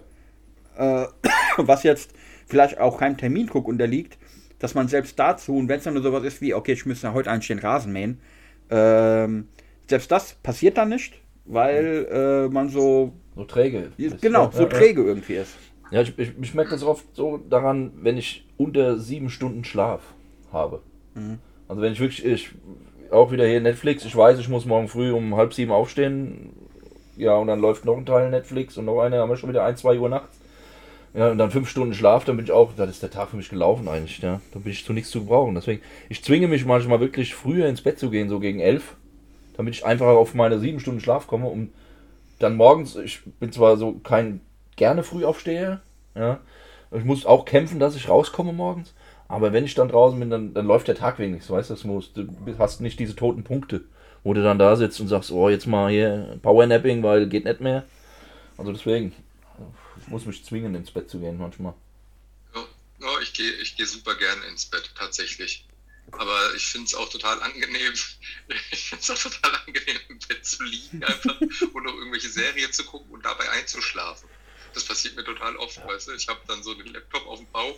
äh, 0.78 1.06
was 1.58 1.84
jetzt 1.84 2.14
vielleicht 2.46 2.80
auch 2.80 3.00
keinem 3.00 3.18
Termindruck 3.18 3.68
unterliegt, 3.68 4.18
dass 4.60 4.76
man 4.76 4.88
selbst 4.88 5.18
dazu, 5.20 5.58
und 5.58 5.68
wenn 5.68 5.80
es 5.80 5.84
dann 5.84 5.96
nur 5.96 6.04
sowas 6.04 6.24
ist 6.24 6.40
wie, 6.40 6.54
okay, 6.54 6.74
ich 6.74 6.86
müsste 6.86 7.14
heute 7.14 7.30
eigentlich 7.32 7.48
den 7.48 7.60
Rasen 7.60 7.92
mähen, 7.92 8.22
ähm, 8.70 9.48
selbst 9.88 10.12
das 10.12 10.36
passiert 10.36 10.78
dann 10.78 10.90
nicht, 10.90 11.23
weil 11.46 12.08
äh, 12.12 12.54
man 12.54 12.70
so. 12.70 13.14
So 13.36 13.46
träge. 13.46 13.92
Ist. 13.98 14.22
Genau, 14.22 14.50
so 14.52 14.64
ja, 14.64 14.70
träge 14.70 15.04
irgendwie 15.04 15.36
ist. 15.36 15.58
Ja, 15.92 16.02
ich, 16.02 16.18
ich, 16.18 16.32
ich 16.42 16.54
merke 16.54 16.72
das 16.72 16.84
oft 16.84 17.06
so 17.14 17.38
daran, 17.38 17.92
wenn 18.02 18.18
ich 18.18 18.48
unter 18.58 18.98
sieben 18.98 19.30
Stunden 19.30 19.64
Schlaf 19.64 20.02
habe. 20.52 20.82
Mhm. 21.16 21.40
Also 21.68 21.82
wenn 21.82 21.94
ich 21.94 22.00
wirklich, 22.00 22.26
ich, 22.26 22.52
auch 23.12 23.32
wieder 23.32 23.46
hier 23.46 23.62
Netflix, 23.62 24.06
ich 24.06 24.16
weiß, 24.16 24.40
ich 24.40 24.50
muss 24.50 24.66
morgen 24.66 24.88
früh 24.88 25.12
um 25.12 25.36
halb 25.36 25.54
sieben 25.54 25.72
aufstehen, 25.72 26.54
ja, 27.16 27.36
und 27.36 27.48
dann 27.48 27.60
läuft 27.60 27.86
noch 27.86 27.98
ein 27.98 28.06
Teil 28.06 28.30
Netflix 28.30 28.78
und 28.78 28.86
noch 28.86 29.02
eine, 29.02 29.20
haben 29.20 29.30
wir 29.30 29.38
schon 29.38 29.50
wieder 29.50 29.64
ein, 29.64 29.78
zwei 29.78 30.00
Uhr 30.00 30.10
nachts. 30.10 30.40
Ja, 31.14 31.30
und 31.30 31.38
dann 31.38 31.52
fünf 31.52 31.70
Stunden 31.70 31.94
Schlaf, 31.94 32.26
dann 32.26 32.38
bin 32.38 32.46
ich 32.46 32.52
auch, 32.52 32.72
dann 32.76 32.90
ist 32.90 33.04
der 33.04 33.12
Tag 33.12 33.30
für 33.30 33.38
mich 33.38 33.50
gelaufen 33.50 33.88
eigentlich, 33.88 34.18
ja. 34.20 34.42
Da 34.52 34.60
bin 34.60 34.72
ich 34.72 34.84
zu 34.84 34.94
nichts 34.94 35.12
zu 35.12 35.20
gebrauchen. 35.20 35.54
Deswegen, 35.54 35.84
ich 36.10 36.24
zwinge 36.24 36.48
mich 36.48 36.66
manchmal 36.66 37.00
wirklich 37.00 37.36
früher 37.36 37.68
ins 37.68 37.82
Bett 37.82 38.00
zu 38.00 38.10
gehen, 38.10 38.30
so 38.30 38.40
gegen 38.40 38.60
elf, 38.60 38.96
damit 39.56 39.76
ich 39.76 39.86
einfach 39.86 40.08
auf 40.08 40.34
meine 40.34 40.60
sieben 40.60 40.80
Stunden 40.80 41.00
Schlaf 41.00 41.28
komme, 41.28 41.48
um 41.48 41.72
dann 42.40 42.56
morgens, 42.56 42.96
ich 42.96 43.22
bin 43.40 43.52
zwar 43.52 43.78
so 43.78 43.94
kein 44.00 44.42
gerne 44.76 45.04
früh 45.04 45.26
aufstehe, 45.26 45.82
ja. 46.16 46.40
Ich 46.92 47.04
muss 47.04 47.26
auch 47.26 47.46
kämpfen, 47.46 47.80
dass 47.80 47.96
ich 47.96 48.08
rauskomme 48.08 48.54
morgens. 48.54 48.94
Aber 49.28 49.52
wenn 49.52 49.66
ich 49.66 49.74
dann 49.74 49.88
draußen 49.90 50.20
bin, 50.20 50.30
dann, 50.30 50.54
dann 50.54 50.68
läuft 50.68 50.88
der 50.88 50.96
Tag 50.96 51.18
wenigstens, 51.18 51.50
weißt 51.50 51.70
du, 51.72 52.04
du 52.14 52.28
hast 52.60 52.82
nicht 52.82 53.00
diese 53.00 53.16
toten 53.16 53.44
Punkte, 53.44 53.82
wo 54.24 54.34
du 54.34 54.44
dann 54.44 54.60
da 54.60 54.76
sitzt 54.76 55.00
und 55.00 55.08
sagst, 55.08 55.32
oh, 55.32 55.50
jetzt 55.50 55.66
mal 55.66 55.90
hier 55.90 56.38
Powernapping, 56.44 57.02
weil 57.02 57.28
geht 57.28 57.46
nicht 57.46 57.62
mehr. 57.62 57.84
Also 58.58 58.72
deswegen, 58.72 59.14
ich 60.00 60.08
muss 60.08 60.26
mich 60.28 60.46
zwingen, 60.46 60.76
ins 60.76 60.92
Bett 60.92 61.10
zu 61.10 61.20
gehen 61.20 61.40
manchmal. 61.40 61.74
Ja 62.54 63.20
ich 63.22 63.34
gehe 63.34 63.52
ich 63.62 63.76
geh 63.76 63.86
super 63.86 64.16
gerne 64.16 64.46
ins 64.52 64.66
Bett, 64.66 64.92
tatsächlich. 64.96 65.66
Aber 66.12 66.54
ich 66.56 66.66
finde 66.66 66.88
es 66.88 66.96
auch 66.96 67.10
total 67.10 67.42
angenehm. 67.42 67.94
Ich 68.72 68.90
finde 68.90 69.02
es 69.02 69.10
auch 69.10 69.32
total 69.32 69.56
angenehm, 69.66 70.00
im 70.10 70.20
Bett 70.20 70.46
zu 70.46 70.64
liegen 70.64 71.04
einfach 71.04 71.40
und 71.40 71.84
noch 71.84 71.94
irgendwelche 71.94 72.30
Serien 72.30 72.72
zu 72.74 72.84
gucken 72.84 73.10
und 73.12 73.24
dabei 73.26 73.50
einzuschlafen. 73.50 74.28
Das 74.74 74.84
passiert 74.84 75.16
mir 75.16 75.24
total 75.24 75.56
oft, 75.58 75.78
ja. 75.78 75.88
weißt 75.88 76.08
du. 76.08 76.14
Ich 76.14 76.28
habe 76.28 76.40
dann 76.48 76.62
so 76.62 76.74
den 76.74 76.88
Laptop 76.88 77.26
auf 77.28 77.40
dem 77.40 77.48
Bauch 77.52 77.78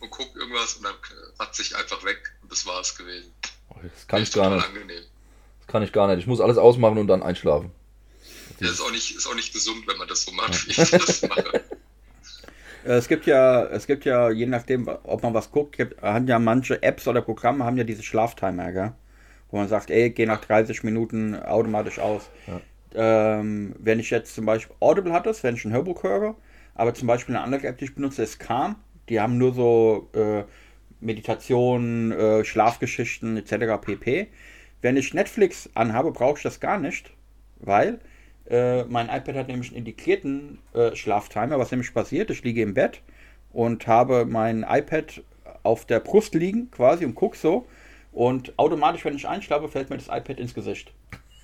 und 0.00 0.10
gucke 0.10 0.38
irgendwas 0.38 0.74
und 0.74 0.84
dann 0.84 0.94
ratze 1.38 1.62
ich 1.62 1.74
einfach 1.76 2.04
weg 2.04 2.32
und 2.42 2.52
das 2.52 2.66
war 2.66 2.80
es 2.80 2.96
gewesen. 2.96 3.32
Oh, 3.70 3.78
das 3.82 4.06
kann 4.06 4.22
ich 4.22 4.32
gar 4.32 4.54
nicht. 4.54 4.66
Angenehm. 4.66 5.04
Das 5.60 5.66
kann 5.68 5.82
ich 5.82 5.92
gar 5.92 6.08
nicht. 6.08 6.18
Ich 6.18 6.26
muss 6.26 6.40
alles 6.40 6.58
ausmachen 6.58 6.98
und 6.98 7.06
dann 7.06 7.22
einschlafen. 7.22 7.72
Das 8.60 8.70
ist 8.70 8.80
auch 8.80 8.90
nicht, 8.90 9.16
ist 9.16 9.26
auch 9.26 9.34
nicht 9.34 9.52
gesund, 9.52 9.86
wenn 9.86 9.96
man 9.96 10.08
das 10.08 10.22
so 10.22 10.32
macht, 10.32 10.66
wie 10.66 10.70
ich 10.70 10.90
das 10.90 11.22
mache. 11.22 11.64
Äh, 12.84 12.92
es 12.92 13.08
gibt 13.08 13.26
ja, 13.26 13.64
es 13.64 13.86
gibt 13.86 14.04
ja, 14.04 14.30
je 14.30 14.46
nachdem, 14.46 14.88
ob 14.88 15.22
man 15.22 15.34
was 15.34 15.50
guckt, 15.50 15.76
gibt, 15.76 16.00
haben 16.02 16.26
ja 16.26 16.38
manche 16.38 16.82
Apps 16.82 17.06
oder 17.08 17.22
Programme 17.22 17.64
haben 17.64 17.76
ja 17.76 17.84
diese 17.84 18.02
Schlaftimer, 18.02 18.72
gell? 18.72 18.92
Wo 19.50 19.58
man 19.58 19.68
sagt, 19.68 19.90
ey, 19.90 20.10
geh 20.10 20.26
nach 20.26 20.40
30 20.40 20.82
Minuten 20.82 21.34
automatisch 21.36 21.98
aus. 21.98 22.30
Ja. 22.46 22.60
Ähm, 22.94 23.74
wenn 23.78 24.00
ich 24.00 24.10
jetzt 24.10 24.34
zum 24.34 24.46
Beispiel 24.46 24.74
Audible 24.80 25.12
hat 25.12 25.26
das, 25.26 25.42
wenn 25.42 25.54
ich 25.54 25.64
ein 25.64 25.72
Hörbuch 25.72 26.02
höre, 26.02 26.34
aber 26.74 26.94
zum 26.94 27.06
Beispiel 27.06 27.34
eine 27.36 27.44
andere 27.44 27.66
App, 27.66 27.78
die 27.78 27.84
ich 27.84 27.94
benutze, 27.94 28.22
ist 28.22 28.38
Calm. 28.38 28.76
Die 29.08 29.20
haben 29.20 29.36
nur 29.36 29.52
so 29.52 30.10
äh, 30.14 30.44
Meditationen, 31.00 32.12
äh, 32.12 32.44
Schlafgeschichten 32.44 33.36
etc. 33.36 33.80
pp. 33.80 34.28
Wenn 34.80 34.96
ich 34.96 35.14
Netflix 35.14 35.68
anhabe, 35.74 36.12
brauche 36.12 36.38
ich 36.38 36.42
das 36.42 36.60
gar 36.60 36.78
nicht, 36.78 37.12
weil 37.60 38.00
äh, 38.48 38.84
mein 38.84 39.08
iPad 39.08 39.36
hat 39.36 39.48
nämlich 39.48 39.70
einen 39.70 39.78
integrierten 39.78 40.58
äh, 40.74 40.94
Schlaftimer. 40.94 41.58
Was 41.58 41.70
nämlich 41.70 41.92
passiert, 41.94 42.30
ich 42.30 42.42
liege 42.42 42.62
im 42.62 42.74
Bett 42.74 43.00
und 43.52 43.86
habe 43.86 44.24
mein 44.24 44.64
iPad 44.68 45.22
auf 45.62 45.84
der 45.84 46.00
Brust 46.00 46.34
liegen 46.34 46.70
quasi 46.70 47.04
und 47.04 47.14
gucke 47.14 47.36
so. 47.36 47.66
Und 48.10 48.52
automatisch, 48.58 49.04
wenn 49.04 49.14
ich 49.14 49.26
einschlafe, 49.26 49.68
fällt 49.68 49.90
mir 49.90 49.96
das 49.96 50.08
iPad 50.08 50.38
ins 50.38 50.54
Gesicht. 50.54 50.92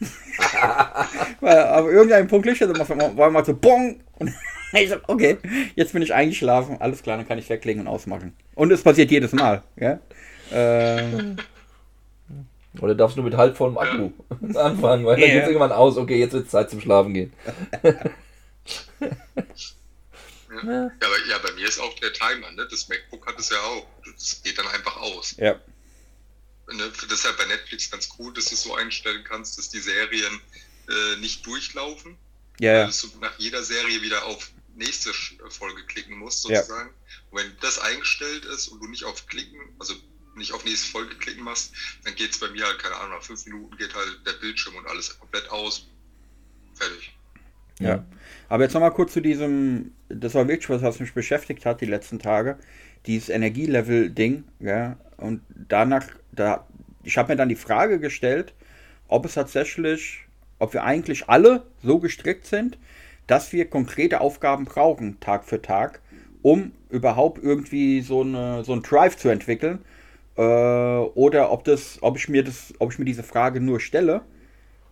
Weil 1.41 1.67
auf 1.67 1.87
irgendeinem 1.87 2.29
Punkt 2.29 2.47
liegt 2.47 2.61
es 2.61 2.89
war 2.89 3.31
mal 3.31 3.45
so 3.45 3.55
Bong 3.55 4.01
und 4.19 4.33
ich 4.73 4.91
so, 4.91 4.97
okay, 5.07 5.39
jetzt 5.75 5.93
bin 5.93 6.03
ich 6.03 6.15
eingeschlafen, 6.15 6.77
alles 6.81 7.03
klar, 7.03 7.17
dann 7.17 7.27
kann 7.27 7.39
ich 7.39 7.49
weglegen 7.49 7.83
und 7.83 7.89
ausmachen. 7.89 8.35
Und 8.55 8.71
es 8.71 8.83
passiert 8.83 9.11
jedes 9.11 9.33
Mal. 9.33 9.63
Ja? 9.77 9.99
Äh, 10.53 11.37
oder 12.81 12.95
darfst 12.95 13.17
du 13.17 13.23
mit 13.23 13.37
halbvollem 13.37 13.79
Akku 13.79 14.13
anfangen, 14.55 15.05
weil 15.05 15.21
dann 15.21 15.31
geht 15.31 15.43
es 15.43 15.49
irgendwann 15.49 15.73
aus, 15.73 15.97
okay, 15.97 16.19
jetzt 16.19 16.33
wird 16.33 16.47
es 16.47 16.51
Zeit 16.51 16.71
zum 16.71 16.81
Schlafen 16.81 17.15
gehen. 17.15 17.33
ja. 17.83 17.91
Ja, 20.65 20.91
aber, 21.01 21.27
ja, 21.29 21.39
bei 21.39 21.53
mir 21.53 21.69
ist 21.69 21.79
auch 21.79 21.95
der 22.01 22.13
Timer, 22.13 22.51
ne? 22.53 22.67
Das 22.71 22.89
MacBook 22.89 23.27
hat 23.27 23.39
es 23.39 23.51
ja 23.51 23.61
auch. 23.61 23.87
Das 24.05 24.43
geht 24.43 24.59
dann 24.59 24.67
einfach 24.69 24.97
aus. 24.97 25.37
Ja. 25.37 25.55
Ne? 26.73 26.93
Das 26.93 27.05
ist 27.05 27.25
ja 27.25 27.33
bei 27.33 27.47
Netflix 27.47 27.91
ganz 27.91 28.09
cool, 28.19 28.33
dass 28.35 28.47
du 28.47 28.55
es 28.55 28.63
so 28.63 28.75
einstellen 28.75 29.25
kannst, 29.25 29.59
dass 29.59 29.69
die 29.69 29.79
Serien 29.79 30.41
äh, 30.89 31.17
nicht 31.21 31.47
durchlaufen. 31.47 32.17
Ja. 32.61 32.73
ja. 32.73 32.87
Dass 32.87 33.03
du 33.03 33.09
nach 33.21 33.39
jeder 33.39 33.63
Serie 33.63 34.03
wieder 34.03 34.25
auf 34.25 34.51
nächste 34.75 35.13
Folge 35.49 35.85
klicken 35.87 36.19
musst, 36.19 36.43
sozusagen. 36.43 36.91
Ja. 36.91 37.15
Und 37.31 37.39
wenn 37.39 37.57
das 37.61 37.79
eingestellt 37.79 38.45
ist 38.45 38.69
und 38.69 38.81
du 38.81 38.89
nicht 38.89 39.05
auf 39.05 39.27
Klicken, 39.27 39.61
also 39.79 39.95
nicht 40.39 40.53
auf 40.53 40.65
nächste 40.65 40.91
Folge 40.91 41.15
klicken 41.17 41.45
machst, 41.45 41.73
dann 42.05 42.15
geht 42.15 42.31
es 42.31 42.39
bei 42.39 42.49
mir 42.49 42.65
halt, 42.65 42.79
keine 42.79 42.97
Ahnung, 42.97 43.19
nach 43.19 43.23
fünf 43.23 43.45
Minuten 43.47 43.77
geht 43.77 43.95
halt 43.95 44.21
der 44.27 44.33
Bildschirm 44.41 44.77
und 44.77 44.87
alles 44.87 45.19
komplett 45.19 45.49
aus. 45.51 45.89
Fertig. 46.75 47.15
Ja. 47.81 48.05
Aber 48.49 48.65
jetzt 48.65 48.75
nochmal 48.75 48.93
kurz 48.93 49.13
zu 49.13 49.21
diesem, 49.21 49.93
das 50.09 50.35
war 50.35 50.49
wirklich 50.49 50.69
was, 50.71 50.83
was 50.83 51.01
mich 51.01 51.13
beschäftigt 51.13 51.65
hat 51.67 51.81
die 51.81 51.87
letzten 51.87 52.19
Tage, 52.19 52.59
dieses 53.07 53.29
Energielevel-Ding, 53.29 54.45
ja, 54.61 54.99
und 55.17 55.43
danach, 55.69 56.07
da, 56.33 56.67
ich 57.05 57.19
habe 57.19 57.33
mir 57.33 57.37
dann 57.37 57.49
die 57.49 57.57
Frage 57.57 58.01
gestellt, 58.01 58.55
ob 59.07 59.25
es 59.25 59.35
tatsächlich, 59.35 60.21
ob 60.59 60.73
wir 60.73 60.85
eigentlich 60.85 61.29
alle 61.29 61.67
so 61.83 61.99
gestrickt 61.99 62.47
sind, 62.47 62.79
dass 63.27 63.53
wir 63.53 63.69
konkrete 63.69 64.21
Aufgaben 64.21 64.65
brauchen, 64.65 65.21
Tag 65.21 65.45
für 65.45 65.63
Tag, 65.63 66.01
um 66.43 66.73
überhaupt 66.91 67.43
irgendwie 67.43 68.01
so, 68.01 68.23
eine, 68.23 68.65
so 68.65 68.73
einen 68.73 68.83
Drive 68.83 69.17
zu 69.17 69.29
entwickeln 69.29 69.85
äh, 70.39 70.41
oder 70.41 71.51
ob 71.51 71.65
das, 71.65 71.99
ob 72.01 72.17
ich 72.17 72.29
mir 72.29 72.45
das, 72.45 72.73
ob 72.79 72.93
ich 72.93 72.99
mir 72.99 73.05
diese 73.05 73.25
Frage 73.25 73.61
nur 73.61 73.81
stelle, 73.81 74.23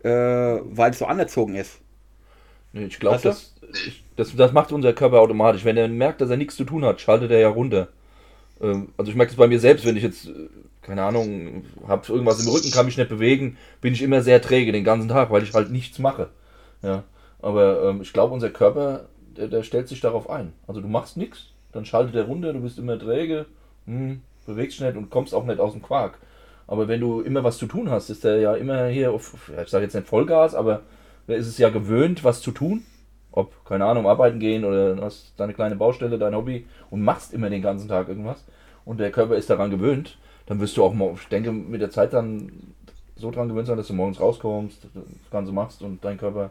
äh, 0.02 0.10
weil 0.10 0.90
es 0.90 0.98
so 0.98 1.06
anerzogen 1.06 1.54
ist. 1.54 1.80
Nee, 2.72 2.86
ich 2.86 2.98
glaube, 2.98 3.20
das, 3.22 3.54
das, 4.16 4.34
das 4.34 4.52
macht 4.52 4.72
unser 4.72 4.92
Körper 4.92 5.20
automatisch. 5.20 5.64
Wenn 5.64 5.76
er 5.76 5.88
merkt, 5.88 6.20
dass 6.20 6.30
er 6.30 6.36
nichts 6.36 6.56
zu 6.56 6.64
tun 6.64 6.84
hat, 6.84 7.00
schaltet 7.00 7.30
er 7.30 7.38
ja 7.38 7.48
runter. 7.48 7.88
Ähm, 8.60 8.88
also 8.96 9.10
ich 9.10 9.16
merke 9.16 9.30
das 9.30 9.38
bei 9.38 9.46
mir 9.46 9.60
selbst, 9.60 9.86
wenn 9.86 9.96
ich 9.96 10.02
jetzt, 10.02 10.26
äh, 10.26 10.48
keine 10.82 11.04
Ahnung, 11.04 11.64
habe 11.86 12.12
irgendwas 12.12 12.44
im 12.44 12.50
Rücken, 12.50 12.72
kann 12.72 12.86
mich 12.86 12.96
nicht 12.96 13.08
bewegen, 13.08 13.56
bin 13.80 13.92
ich 13.92 14.02
immer 14.02 14.22
sehr 14.22 14.42
träge 14.42 14.72
den 14.72 14.84
ganzen 14.84 15.08
Tag, 15.08 15.30
weil 15.30 15.44
ich 15.44 15.54
halt 15.54 15.70
nichts 15.70 16.00
mache. 16.00 16.30
Ja. 16.82 17.04
Aber 17.40 17.84
ähm, 17.84 18.02
ich 18.02 18.12
glaube, 18.12 18.34
unser 18.34 18.50
Körper, 18.50 19.08
der, 19.36 19.46
der, 19.46 19.62
stellt 19.62 19.86
sich 19.86 20.00
darauf 20.00 20.28
ein. 20.28 20.52
Also 20.66 20.80
du 20.80 20.88
machst 20.88 21.16
nichts, 21.16 21.52
dann 21.72 21.84
schaltet 21.84 22.16
er 22.16 22.24
runter, 22.24 22.52
du 22.52 22.60
bist 22.60 22.78
immer 22.78 22.98
träge. 22.98 23.46
Hm, 23.86 24.22
bewegst 24.46 24.78
dich 24.78 24.86
nicht 24.86 24.96
und 24.96 25.10
kommst 25.10 25.34
auch 25.34 25.44
nicht 25.44 25.60
aus 25.60 25.72
dem 25.72 25.82
Quark. 25.82 26.18
Aber 26.66 26.88
wenn 26.88 27.00
du 27.00 27.20
immer 27.20 27.44
was 27.44 27.58
zu 27.58 27.66
tun 27.66 27.90
hast, 27.90 28.10
ist 28.10 28.24
er 28.24 28.38
ja 28.38 28.54
immer 28.54 28.86
hier 28.86 29.12
auf, 29.12 29.50
ich 29.62 29.68
sage 29.68 29.84
jetzt 29.84 29.94
nicht 29.94 30.08
Vollgas, 30.08 30.54
aber 30.54 30.82
er 31.26 31.36
ist 31.36 31.46
es 31.46 31.58
ja 31.58 31.68
gewöhnt, 31.68 32.24
was 32.24 32.40
zu 32.40 32.50
tun. 32.50 32.82
Ob, 33.30 33.64
keine 33.66 33.84
Ahnung, 33.84 34.08
arbeiten 34.08 34.40
gehen 34.40 34.64
oder 34.64 34.96
hast 35.02 35.34
deine 35.36 35.52
kleine 35.52 35.76
Baustelle, 35.76 36.18
dein 36.18 36.34
Hobby 36.34 36.66
und 36.90 37.02
machst 37.02 37.34
immer 37.34 37.50
den 37.50 37.62
ganzen 37.62 37.88
Tag 37.88 38.08
irgendwas. 38.08 38.44
Und 38.84 38.98
der 38.98 39.10
Körper 39.10 39.36
ist 39.36 39.50
daran 39.50 39.70
gewöhnt, 39.70 40.16
dann 40.46 40.60
wirst 40.60 40.76
du 40.76 40.84
auch, 40.84 40.94
ich 41.14 41.28
denke, 41.28 41.52
mit 41.52 41.80
der 41.80 41.90
Zeit 41.90 42.14
dann 42.14 42.74
so 43.16 43.30
dran 43.30 43.48
gewöhnt 43.48 43.66
sein, 43.66 43.76
dass 43.76 43.88
du 43.88 43.94
morgens 43.94 44.20
rauskommst, 44.20 44.86
das 44.94 45.30
Ganze 45.30 45.52
machst 45.52 45.82
und 45.82 46.04
dein 46.04 46.18
Körper 46.18 46.50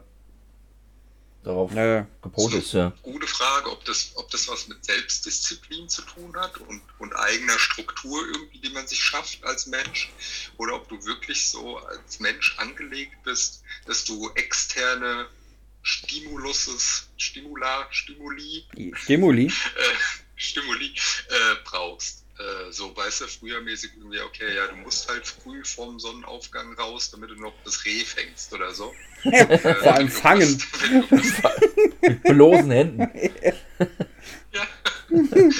darauf 1.46 1.72
naja. 1.72 2.08
gepolt 2.22 2.54
ist. 2.56 2.74
Ja. 2.74 2.92
Gute 3.04 3.28
Frage, 3.28 3.72
ob 3.72 3.86
das, 3.86 4.12
ob 4.16 4.30
das 4.32 4.48
was 4.48 4.68
mit 4.68 4.84
Selbstdisziplin 4.84 5.88
zu 5.88 6.02
tun 6.02 6.36
hat 6.36 6.58
und, 6.58 6.82
und 7.00 7.14
eigener 7.14 7.58
Struktur 7.60 8.26
irgendwie, 8.28 8.60
die 8.60 8.72
man 8.72 8.88
sich 8.88 9.00
schafft 9.02 9.44
als 9.44 9.68
Mensch, 9.68 10.12
oder 10.58 10.76
ob 10.76 10.90
du 10.90 11.04
wirklich 11.06 11.48
so 11.48 11.78
als 11.78 12.20
Mensch 12.20 12.58
angelegt 12.58 13.16
bist, 13.24 13.64
dass 13.86 14.04
du 14.04 14.30
externe 14.36 15.28
Stimuluses, 15.84 17.08
Stimula, 17.18 17.88
Stimuli, 17.92 18.66
Stimuli, 18.94 19.46
äh, 19.76 19.96
Stimuli 20.36 20.88
äh, 20.88 21.56
brauchst. 21.64 22.25
Äh, 22.38 22.72
so, 22.72 22.96
weißt 22.96 23.22
du, 23.22 23.28
früher 23.28 23.62
mäßig 23.62 23.92
irgendwie, 23.96 24.20
okay, 24.20 24.56
ja, 24.56 24.68
du 24.68 24.76
musst 24.76 25.08
halt 25.08 25.26
früh 25.26 25.64
vom 25.64 26.00
Sonnenaufgang 26.00 26.74
raus, 26.74 27.10
damit 27.10 27.30
du 27.30 27.36
noch 27.36 27.54
das 27.64 27.86
Reh 27.86 28.04
fängst 28.04 28.52
oder 28.52 28.74
so. 28.74 28.94
äh, 29.24 29.58
Vor 29.58 29.94
allem 29.94 30.10
fangen. 30.10 30.62
Mit 32.02 32.24
bloßen 32.24 32.72
Händen. 32.72 33.00
ja. 34.52 34.68
ähm, 35.10 35.54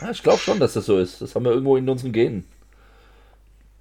ja. 0.00 0.10
Ich 0.10 0.22
glaube 0.22 0.40
schon, 0.40 0.58
dass 0.58 0.72
das 0.72 0.86
so 0.86 0.98
ist. 0.98 1.20
Das 1.20 1.34
haben 1.34 1.44
wir 1.44 1.52
irgendwo 1.52 1.76
in 1.76 1.86
unseren 1.88 2.12
Genen. 2.12 2.48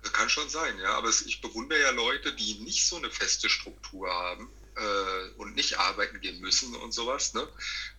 Das 0.01 0.11
kann 0.11 0.29
schon 0.29 0.49
sein, 0.49 0.77
ja. 0.81 0.95
Aber 0.95 1.09
ich 1.09 1.39
bewundere 1.39 1.79
ja 1.79 1.91
Leute, 1.91 2.33
die 2.33 2.55
nicht 2.55 2.85
so 2.85 2.97
eine 2.97 3.09
feste 3.09 3.47
Struktur 3.47 4.09
haben 4.09 4.49
äh, 4.75 5.29
und 5.37 5.55
nicht 5.55 5.79
arbeiten 5.79 6.19
gehen 6.19 6.41
müssen 6.41 6.75
und 6.75 6.93
sowas, 6.93 7.33
ne? 7.33 7.47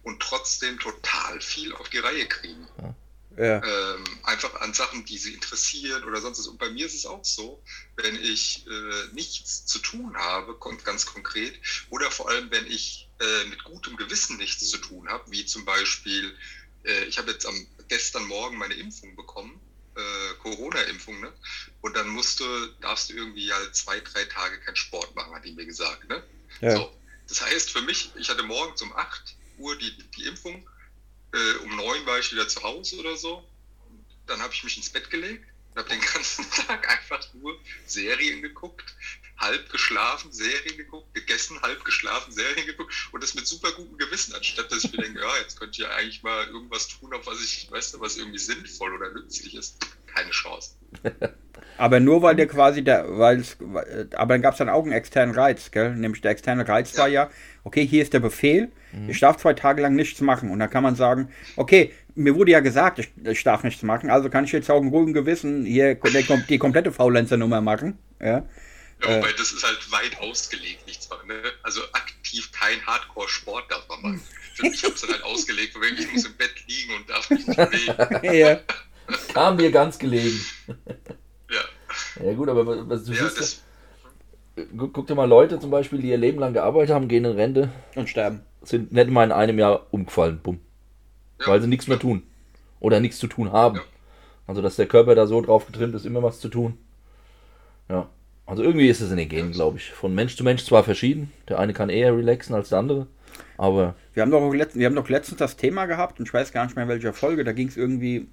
Und 0.03 0.21
trotzdem 0.21 0.79
total 0.79 1.41
viel 1.41 1.75
auf 1.75 1.89
die 1.89 1.99
Reihe 1.99 2.27
kriegen. 2.27 2.69
Ja. 2.83 2.95
Ja. 3.37 3.63
Ähm, 3.63 4.05
einfach 4.25 4.55
an 4.61 4.75
Sachen, 4.75 5.05
die 5.05 5.17
sie 5.17 5.35
interessieren 5.35 6.05
oder 6.05 6.21
sonst 6.21 6.41
was. 6.41 6.49
Und 6.49 6.59
bei 6.59 6.69
mir 6.71 6.87
ist 6.87 6.95
es 6.95 7.07
auch 7.07 7.25
so, 7.25 7.63
wenn 7.97 8.17
ich 8.17 8.67
äh, 8.67 9.15
nichts 9.15 9.67
zu 9.67 9.79
tun 9.79 10.17
habe, 10.17 10.59
ganz 10.85 11.07
konkret, 11.07 11.55
oder 11.91 12.11
vor 12.11 12.29
allem, 12.29 12.51
wenn 12.51 12.67
ich 12.67 13.09
äh, 13.21 13.45
mit 13.49 13.63
gutem 13.65 13.97
Gewissen 13.97 14.37
nichts 14.37 14.69
zu 14.69 14.79
tun 14.79 15.09
habe, 15.09 15.31
wie 15.31 15.47
zum 15.47 15.65
Beispiel, 15.65 16.37
äh, 16.85 17.05
ich 17.05 17.19
habe 17.19 17.31
jetzt 17.31 17.47
am 17.47 17.67
gestern 17.89 18.25
Morgen 18.27 18.59
meine 18.59 18.75
Impfung 18.75 19.15
bekommen, 19.15 19.61
äh, 19.97 20.35
Corona-Impfung, 20.43 21.21
ne? 21.21 21.33
Und 21.81 21.97
dann 21.97 22.09
musst 22.09 22.41
du, 22.41 22.45
darfst 22.81 23.11
du 23.11 23.15
irgendwie 23.15 23.53
halt 23.53 23.75
zwei, 23.75 24.01
drei 24.01 24.25
Tage 24.25 24.61
keinen 24.61 24.77
Sport 24.77 25.15
machen, 25.15 25.35
hat 25.35 25.45
die 25.45 25.53
mir 25.53 25.67
gesagt, 25.67 26.09
ne? 26.09 26.23
Ja. 26.61 26.77
So. 26.77 26.93
Das 27.29 27.43
heißt 27.43 27.71
für 27.71 27.83
mich, 27.83 28.11
ich 28.17 28.29
hatte 28.29 28.43
morgens 28.43 28.83
um 28.83 28.93
8 28.93 29.37
Uhr 29.59 29.77
die, 29.79 29.97
die 30.17 30.25
Impfung 30.25 30.69
äh, 31.33 31.55
um 31.65 31.77
neun 31.77 32.05
war 32.07 32.19
ich 32.19 32.33
wieder 32.33 32.49
zu 32.49 32.63
Hause 32.63 32.99
oder 32.99 33.17
so. 33.17 33.45
Dann 34.27 34.41
habe 34.41 34.53
ich 34.55 34.65
mich 34.65 34.77
ins 34.77 34.91
Bett 34.91 35.11
gelegt 35.11 35.45
und 35.71 35.79
habe 35.79 35.89
den 35.89 36.01
ganzen 36.15 36.51
Tag 36.51 36.89
einfach 36.89 37.27
nur 37.35 37.59
Serien 37.87 38.43
geguckt, 38.43 38.95
halb 39.39 39.71
geschlafen, 39.71 40.33
Serien 40.33 40.77
geguckt, 40.77 41.15
gegessen, 41.15 41.61
halb 41.63 41.85
geschlafen, 41.85 42.33
Serien 42.33 42.67
geguckt 42.67 42.95
und 43.13 43.23
das 43.23 43.35
mit 43.35 43.47
super 43.47 43.73
gutem 43.73 43.97
Gewissen, 43.99 44.35
anstatt 44.35 44.71
dass 44.71 44.85
ich 44.85 44.93
mir 44.93 45.03
denke, 45.03 45.21
ja, 45.23 45.37
jetzt 45.39 45.59
könnte 45.59 45.81
ich 45.81 45.89
ja 45.89 45.95
eigentlich 45.95 46.23
mal 46.23 46.47
irgendwas 46.49 46.89
tun, 46.89 47.13
auf 47.15 47.27
was 47.27 47.41
ich, 47.41 47.71
weißt 47.71 47.95
du, 47.95 48.01
was 48.01 48.17
irgendwie 48.17 48.39
sinnvoll 48.39 48.95
oder 48.95 49.11
nützlich 49.13 49.55
ist. 49.55 49.79
Keine 50.15 50.31
Chance. 50.31 50.77
Aber 51.81 51.99
nur 51.99 52.21
weil 52.21 52.37
der 52.37 52.47
quasi 52.47 52.85
der, 52.85 53.07
weil 53.09 53.41
es, 53.41 53.57
aber 54.13 54.35
dann 54.35 54.43
gab 54.43 54.53
es 54.53 54.59
dann 54.59 54.69
auch 54.69 54.83
einen 54.83 54.93
externen 54.93 55.35
Reiz, 55.35 55.71
gell? 55.71 55.97
Nämlich 55.97 56.21
der 56.21 56.33
externe 56.33 56.69
Reiz 56.69 56.93
ja. 56.93 56.99
war 56.99 57.09
ja, 57.09 57.31
okay, 57.65 57.87
hier 57.87 58.03
ist 58.03 58.13
der 58.13 58.21
Befehl, 58.21 58.71
mhm. 58.93 59.09
ich 59.09 59.19
darf 59.19 59.39
zwei 59.39 59.55
Tage 59.55 59.81
lang 59.81 59.95
nichts 59.95 60.21
machen. 60.21 60.51
Und 60.51 60.59
dann 60.59 60.69
kann 60.69 60.83
man 60.83 60.95
sagen, 60.95 61.31
okay, 61.57 61.95
mir 62.15 62.35
wurde 62.35 62.51
ja 62.53 62.61
gesagt, 62.61 62.99
ich, 62.99 63.11
ich 63.25 63.43
darf 63.45 63.65
nichts 63.65 63.83
machen, 63.83 64.11
also 64.11 64.29
kann 64.29 64.45
ich 64.45 64.53
jetzt 64.53 64.71
auch 64.71 64.79
im 64.79 64.89
ruhigen 64.89 65.15
Gewissen 65.15 65.65
hier 65.65 65.95
die, 65.95 66.45
die 66.51 66.59
komplette 66.59 66.93
Faulenzer-Nummer 66.93 67.63
machen. 67.63 67.99
Ja, 68.21 68.27
ja 68.27 68.45
wobei 69.03 69.31
äh, 69.31 69.35
das 69.39 69.51
ist 69.51 69.65
halt 69.65 69.91
weit 69.91 70.21
ausgelegt, 70.21 70.87
nichts 70.87 71.09
machen. 71.09 71.29
Ne? 71.29 71.41
Also 71.63 71.81
aktiv 71.95 72.53
kein 72.53 72.85
Hardcore-Sport 72.87 73.71
darf 73.71 73.89
man 73.89 74.03
machen. 74.03 74.23
ich 74.63 74.85
habe 74.85 74.93
es 74.93 75.01
dann 75.01 75.13
halt 75.13 75.23
ausgelegt, 75.23 75.75
weil 75.81 75.99
ich 75.99 76.13
muss 76.13 76.27
im 76.27 76.37
Bett 76.37 76.53
liegen 76.69 76.95
und 76.95 77.09
darf 77.09 77.31
mich 77.31 77.47
nicht 77.47 77.57
bewegen. 77.97 78.35
ja. 78.35 78.61
Kam 79.33 79.57
mir 79.57 79.71
ganz 79.71 79.99
gelegen. 79.99 80.41
Ja. 81.49 82.25
Ja 82.25 82.35
gut, 82.35 82.49
aber 82.49 82.89
was 82.89 83.05
du 83.05 83.13
ja, 83.13 83.29
siehst, 83.29 83.63
guck, 84.77 84.93
guck 84.93 85.07
dir 85.07 85.15
mal 85.15 85.29
Leute 85.29 85.59
zum 85.59 85.71
Beispiel, 85.71 86.01
die 86.01 86.09
ihr 86.09 86.19
Leben 86.19 86.39
lang 86.39 86.53
gearbeitet 86.53 86.95
haben, 86.95 87.09
gehen 87.09 87.25
in 87.25 87.33
Rente 87.37 87.71
und 87.95 88.09
sterben. 88.09 88.43
Sind 88.63 88.93
nicht 88.93 89.11
mal 89.11 89.25
in 89.25 89.33
einem 89.33 89.59
Jahr 89.59 89.87
umgefallen, 89.91 90.41
bumm. 90.43 90.61
Ja. 91.41 91.49
Weil 91.49 91.63
sie 91.63 91.69
nichts 91.69 91.89
mehr 91.89 91.99
tun. 91.99 92.23
Oder 92.79 93.01
nichts 93.01 93.19
zu 93.19 93.27
tun 93.27 93.53
haben. 93.53 93.77
Ja. 93.77 93.83
Also 94.47 94.63
dass 94.63 94.77
der 94.77 94.87
Körper 94.87 95.15
da 95.15 95.27
so 95.27 95.41
drauf 95.41 95.67
getrimmt 95.67 95.95
ist, 95.95 96.05
immer 96.05 96.23
was 96.23 96.41
zu 96.41 96.49
tun. 96.49 96.77
Ja. 97.89 98.09
Also 98.47 98.63
irgendwie 98.63 98.89
ist 98.89 99.01
es 99.01 99.11
in 99.11 99.17
den 99.17 99.29
Genen, 99.29 99.53
glaube 99.53 99.79
ich. 99.79 99.91
Von 99.93 100.15
Mensch 100.15 100.37
zu 100.37 100.43
Mensch 100.43 100.65
zwar 100.65 100.83
verschieden. 100.83 101.33
Der 101.49 101.59
eine 101.59 101.73
kann 101.73 101.89
eher 101.89 102.17
relaxen 102.17 102.55
als 102.55 102.71
der 102.71 102.79
andere. 102.79 103.07
Aber. 103.57 103.95
Wir 104.13 104.23
haben 104.23 104.31
doch, 104.31 104.53
wir 104.53 104.87
haben 104.87 104.97
doch 104.97 105.09
letztens 105.09 105.39
das 105.39 105.57
Thema 105.57 105.87
gehabt, 105.87 106.19
und 106.19 106.27
ich 106.27 106.35
weiß 106.35 106.51
gar 106.53 106.65
nicht 106.65 106.75
mehr 106.75 106.83
in 106.83 106.89
welcher 106.89 107.13
Folge, 107.13 107.45
da 107.45 107.53
ging 107.53 107.69
es 107.69 107.77
irgendwie 107.77 108.27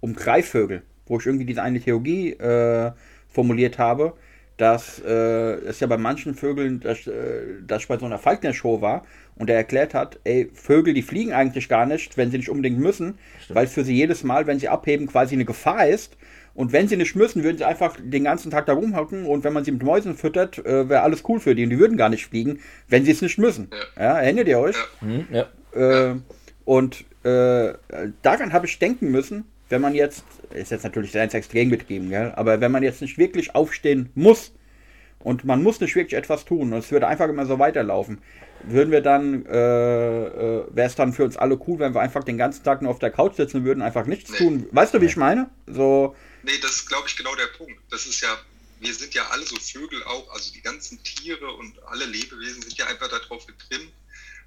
um 0.00 0.14
Greifvögel 0.14 0.82
wo 1.08 1.18
ich 1.18 1.26
irgendwie 1.26 1.44
diese 1.44 1.62
eine 1.62 1.80
Theorie 1.80 2.32
äh, 2.32 2.92
formuliert 3.28 3.78
habe, 3.78 4.14
dass 4.56 5.00
äh, 5.00 5.12
es 5.12 5.80
ja 5.80 5.86
bei 5.86 5.96
manchen 5.96 6.34
Vögeln, 6.34 6.80
dass, 6.80 7.06
äh, 7.06 7.62
dass 7.66 7.82
ich 7.82 7.88
bei 7.88 7.98
so 7.98 8.06
einer 8.06 8.18
Falkner-Show 8.18 8.80
war 8.80 9.04
und 9.36 9.48
er 9.50 9.56
erklärt 9.56 9.94
hat, 9.94 10.18
ey, 10.24 10.50
Vögel, 10.52 10.94
die 10.94 11.02
fliegen 11.02 11.32
eigentlich 11.32 11.68
gar 11.68 11.86
nicht, 11.86 12.16
wenn 12.16 12.30
sie 12.30 12.38
nicht 12.38 12.48
unbedingt 12.48 12.78
müssen, 12.78 13.18
Stimmt. 13.42 13.56
weil 13.56 13.66
es 13.66 13.72
für 13.72 13.84
sie 13.84 13.94
jedes 13.94 14.24
Mal, 14.24 14.46
wenn 14.46 14.58
sie 14.58 14.68
abheben, 14.68 15.06
quasi 15.06 15.34
eine 15.34 15.44
Gefahr 15.44 15.86
ist. 15.86 16.16
Und 16.54 16.72
wenn 16.72 16.88
sie 16.88 16.96
nicht 16.96 17.14
müssen, 17.14 17.44
würden 17.44 17.56
sie 17.56 17.64
einfach 17.64 17.96
den 18.02 18.24
ganzen 18.24 18.50
Tag 18.50 18.66
da 18.66 18.72
rumhocken 18.72 19.26
und 19.26 19.44
wenn 19.44 19.52
man 19.52 19.62
sie 19.62 19.70
mit 19.70 19.84
Mäusen 19.84 20.16
füttert, 20.16 20.58
äh, 20.66 20.88
wäre 20.88 21.02
alles 21.02 21.22
cool 21.28 21.38
für 21.38 21.54
die 21.54 21.62
und 21.62 21.70
die 21.70 21.78
würden 21.78 21.96
gar 21.96 22.08
nicht 22.08 22.26
fliegen, 22.26 22.58
wenn 22.88 23.04
sie 23.04 23.12
es 23.12 23.22
nicht 23.22 23.38
müssen. 23.38 23.70
Ja, 23.96 24.02
ja 24.02 24.18
erinnert 24.18 24.48
ihr 24.48 24.58
euch? 24.58 24.74
Ja. 25.00 25.06
Mhm, 25.06 25.26
ja. 25.30 26.10
Äh, 26.10 26.16
und 26.64 27.04
äh, 27.22 27.74
daran 28.22 28.52
habe 28.52 28.66
ich 28.66 28.76
denken 28.80 29.12
müssen, 29.12 29.44
wenn 29.68 29.80
man 29.80 29.94
jetzt, 29.94 30.24
ist 30.50 30.70
jetzt 30.70 30.84
natürlich 30.84 31.12
sehr 31.12 31.22
extrem 31.32 31.68
mitgeben, 31.68 32.10
gell? 32.10 32.32
aber 32.36 32.60
wenn 32.60 32.72
man 32.72 32.82
jetzt 32.82 33.02
nicht 33.02 33.18
wirklich 33.18 33.54
aufstehen 33.54 34.10
muss 34.14 34.52
und 35.20 35.44
man 35.44 35.62
muss 35.62 35.80
nicht 35.80 35.94
wirklich 35.94 36.14
etwas 36.14 36.44
tun 36.44 36.72
und 36.72 36.78
es 36.78 36.90
würde 36.90 37.06
einfach 37.06 37.28
immer 37.28 37.46
so 37.46 37.58
weiterlaufen, 37.58 38.18
würden 38.64 38.90
wir 38.90 39.02
dann, 39.02 39.46
äh, 39.46 39.56
äh, 39.56 40.66
wäre 40.70 40.88
es 40.88 40.94
dann 40.94 41.12
für 41.12 41.24
uns 41.24 41.36
alle 41.36 41.58
cool, 41.66 41.78
wenn 41.78 41.94
wir 41.94 42.00
einfach 42.00 42.24
den 42.24 42.38
ganzen 42.38 42.64
Tag 42.64 42.82
nur 42.82 42.90
auf 42.90 42.98
der 42.98 43.10
Couch 43.10 43.36
sitzen 43.36 43.64
würden, 43.64 43.82
einfach 43.82 44.06
nichts 44.06 44.30
nee. 44.32 44.38
tun. 44.38 44.66
Weißt 44.72 44.94
du, 44.94 45.00
wie 45.00 45.06
ich 45.06 45.16
meine? 45.16 45.50
So. 45.66 46.16
Nee, 46.42 46.58
das 46.62 46.72
ist, 46.72 46.88
glaube 46.88 47.06
ich, 47.06 47.16
genau 47.16 47.34
der 47.36 47.46
Punkt. 47.58 47.78
Das 47.90 48.06
ist 48.06 48.20
ja, 48.20 48.36
wir 48.80 48.94
sind 48.94 49.14
ja 49.14 49.26
alle 49.30 49.44
so 49.44 49.56
Vögel 49.56 50.02
auch, 50.04 50.32
also 50.32 50.52
die 50.52 50.62
ganzen 50.62 51.02
Tiere 51.02 51.52
und 51.52 51.74
alle 51.86 52.06
Lebewesen 52.06 52.62
sind 52.62 52.76
ja 52.76 52.86
einfach 52.86 53.08
darauf 53.08 53.46
getrimmt, 53.46 53.92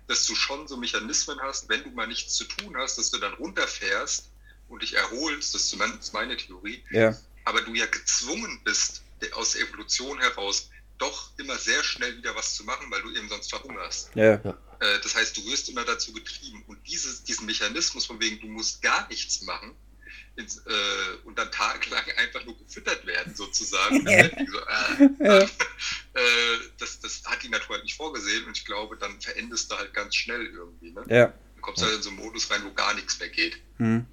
dass 0.08 0.26
du 0.26 0.36
schon 0.36 0.68
so 0.68 0.76
Mechanismen 0.78 1.40
hast, 1.42 1.70
wenn 1.70 1.84
du 1.84 1.90
mal 1.92 2.08
nichts 2.08 2.34
zu 2.34 2.44
tun 2.46 2.76
hast, 2.78 2.98
dass 2.98 3.12
du 3.12 3.20
dann 3.20 3.34
runterfährst 3.36 4.30
und 4.72 4.82
dich 4.82 4.96
erholst, 4.96 5.54
das 5.54 5.62
ist 5.62 5.70
zumindest 5.70 6.14
meine 6.14 6.38
Theorie, 6.38 6.84
ja. 6.92 7.16
aber 7.46 7.62
du 7.62 7.74
ja 7.74 7.86
gezwungen 7.86 8.62
bist, 8.64 9.04
aus 9.34 9.52
der 9.52 9.62
Evolution 9.68 10.20
heraus 10.20 10.70
doch 10.98 11.32
immer 11.38 11.58
sehr 11.58 11.84
schnell 11.84 12.16
wieder 12.18 12.36
was 12.36 12.56
zu 12.56 12.64
machen, 12.64 12.90
weil 12.90 13.02
du 13.02 13.12
eben 13.12 13.28
sonst 13.28 13.50
verhungerst. 13.50 14.12
Ja. 14.16 14.34
Äh, 14.34 15.00
das 15.04 15.16
heißt, 15.16 15.36
du 15.36 15.46
wirst 15.46 15.68
immer 15.70 15.84
dazu 15.84 16.14
getrieben. 16.14 16.64
Und 16.68 16.80
dieses, 16.88 17.24
diesen 17.24 17.48
Mechanismus 17.48 18.06
von 18.06 18.20
wegen, 18.20 18.40
du 18.40 18.48
musst 18.48 18.82
gar 18.82 19.08
nichts 19.10 19.42
machen 19.42 19.76
ins, 20.36 20.58
äh, 20.58 21.16
und 21.26 21.38
dann 21.38 21.52
tagelang 21.52 22.04
einfach 22.18 22.46
nur 22.46 22.58
gefüttert 22.58 23.06
werden, 23.06 23.36
sozusagen. 23.36 24.08
Ja. 24.08 24.30
So, 24.30 24.60
äh, 24.60 25.10
ja. 25.26 25.40
äh, 25.40 25.50
das, 26.78 27.00
das 27.00 27.24
hat 27.26 27.42
die 27.44 27.50
Natur 27.50 27.76
halt 27.76 27.84
nicht 27.84 27.96
vorgesehen 27.96 28.46
und 28.46 28.58
ich 28.58 28.66
glaube, 28.66 28.96
dann 28.98 29.20
verendest 29.22 29.72
du 29.72 29.78
halt 29.78 29.94
ganz 29.94 30.16
schnell 30.16 30.46
irgendwie. 30.46 30.92
Ne? 30.92 31.04
Ja. 31.10 31.34
Du 31.56 31.62
kommst 31.62 31.84
halt 31.84 31.96
in 31.96 32.02
so 32.02 32.10
einen 32.10 32.20
Modus 32.20 32.50
rein, 32.52 32.64
wo 32.64 32.72
gar 32.74 32.94
nichts 32.94 33.20
mehr 33.20 33.30
geht. 33.30 33.60
Hm. 33.78 34.06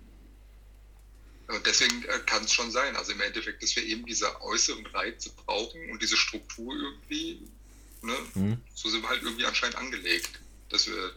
Und 1.49 1.65
deswegen 1.67 2.05
äh, 2.05 2.19
kann 2.27 2.45
es 2.45 2.53
schon 2.53 2.71
sein, 2.71 2.95
also 2.97 3.13
im 3.13 3.21
Endeffekt, 3.21 3.63
dass 3.63 3.75
wir 3.75 3.83
eben 3.85 4.05
diese 4.05 4.27
äußeren 4.43 4.85
Reize 4.87 5.31
brauchen 5.47 5.91
und 5.91 6.03
diese 6.03 6.17
Struktur 6.17 6.75
irgendwie, 6.75 7.41
ne, 8.03 8.13
mhm. 8.35 8.57
so 8.75 8.91
sind 8.91 9.03
wir 9.03 9.09
halt 9.09 9.23
irgendwie 9.23 9.47
anscheinend 9.47 9.77
angelegt, 9.77 10.41
dass 10.69 10.87
wir 10.87 11.13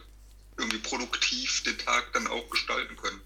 irgendwie 0.56 0.78
produktiv 0.78 1.62
den 1.64 1.76
Tag 1.78 2.12
dann 2.14 2.26
auch 2.28 2.48
gestalten 2.48 2.96
können. 2.96 3.20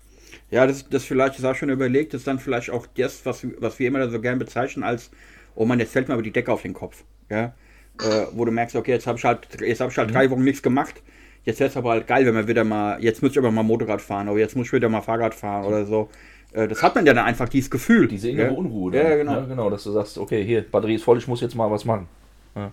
Ja, 0.50 0.66
das, 0.66 0.88
das 0.88 1.04
vielleicht 1.04 1.38
ist 1.38 1.44
auch 1.44 1.54
schon 1.54 1.70
überlegt, 1.70 2.12
ist 2.14 2.26
dann 2.26 2.40
vielleicht 2.40 2.70
auch 2.70 2.86
das, 2.96 3.24
was, 3.24 3.46
was 3.58 3.78
wir 3.78 3.88
immer 3.88 4.10
so 4.10 4.20
gern 4.20 4.38
bezeichnen 4.38 4.84
als, 4.84 5.10
oh 5.54 5.64
man, 5.64 5.78
jetzt 5.78 5.92
fällt 5.92 6.08
mir 6.08 6.14
aber 6.14 6.22
die 6.22 6.32
Decke 6.32 6.52
auf 6.52 6.62
den 6.62 6.74
Kopf. 6.74 7.04
Ja? 7.30 7.54
Äh, 8.00 8.26
wo 8.32 8.44
du 8.44 8.50
merkst, 8.50 8.76
okay, 8.76 8.92
jetzt 8.92 9.06
habe 9.06 9.18
ich 9.18 9.24
halt, 9.24 9.46
jetzt 9.60 9.80
hab 9.80 9.90
ich 9.90 9.98
halt 9.98 10.10
mhm. 10.10 10.14
drei 10.14 10.30
Wochen 10.30 10.44
nichts 10.44 10.62
gemacht. 10.62 11.02
Jetzt 11.44 11.60
wäre 11.60 11.70
es 11.70 11.76
aber 11.76 11.90
halt 11.90 12.08
geil, 12.08 12.26
wenn 12.26 12.34
wir 12.34 12.48
wieder 12.48 12.64
mal, 12.64 13.00
jetzt 13.02 13.22
muss 13.22 13.30
ich 13.30 13.38
aber 13.38 13.52
mal 13.52 13.62
Motorrad 13.62 14.02
fahren 14.02 14.28
oder 14.28 14.40
jetzt 14.40 14.56
muss 14.56 14.66
ich 14.66 14.72
wieder 14.72 14.88
mal 14.88 15.02
Fahrrad 15.02 15.34
fahren 15.34 15.64
oder 15.64 15.86
so. 15.86 16.10
Äh, 16.56 16.68
das 16.68 16.82
hat 16.82 16.94
man 16.94 17.04
ja 17.04 17.12
dann 17.12 17.26
einfach, 17.26 17.48
dieses 17.48 17.70
Gefühl. 17.70 18.08
Diese 18.08 18.30
innere 18.30 18.46
ja? 18.46 18.52
Unruhe. 18.52 18.90
Dann. 18.90 19.06
Ja, 19.06 19.16
genau. 19.16 19.32
Ja, 19.32 19.40
genau, 19.44 19.70
dass 19.70 19.84
du 19.84 19.92
sagst, 19.92 20.16
okay, 20.16 20.42
hier, 20.44 20.62
Batterie 20.62 20.94
ist 20.94 21.04
voll, 21.04 21.18
ich 21.18 21.28
muss 21.28 21.42
jetzt 21.42 21.54
mal 21.54 21.70
was 21.70 21.84
machen. 21.84 22.08
Ja. 22.54 22.72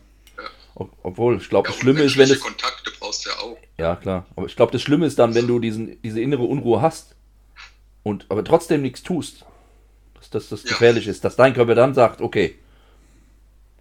Ob, 0.76 0.92
obwohl, 1.04 1.38
ich 1.38 1.50
glaube, 1.50 1.68
das 1.68 1.78
Schlimme 1.78 2.02
ist, 2.02 2.18
wenn 2.18 2.30
das... 2.30 2.40
Kontakte 2.40 2.92
brauchst 3.00 3.26
du 3.26 3.30
ja 3.30 3.36
auch. 3.36 3.58
Ja, 3.78 3.96
klar. 3.98 4.26
Aber 4.36 4.48
ich 4.48 4.56
glaube, 4.56 4.72
das 4.72 4.82
Schlimme 4.82 5.06
ist 5.06 5.20
dann, 5.20 5.36
wenn 5.36 5.48
du 5.48 5.60
diesen, 5.60 6.02
diese 6.02 6.22
innere 6.22 6.44
Unruhe 6.44 6.82
hast 6.82 7.16
und 8.02 8.26
aber 8.30 8.44
trotzdem 8.44 8.82
nichts 8.82 9.04
tust, 9.04 9.46
dass 10.16 10.30
das, 10.30 10.50
das 10.50 10.64
gefährlich 10.64 11.08
ist, 11.08 11.26
dass 11.26 11.36
dein 11.36 11.54
Körper 11.54 11.76
dann 11.76 11.94
sagt, 11.94 12.22
okay, 12.22 12.56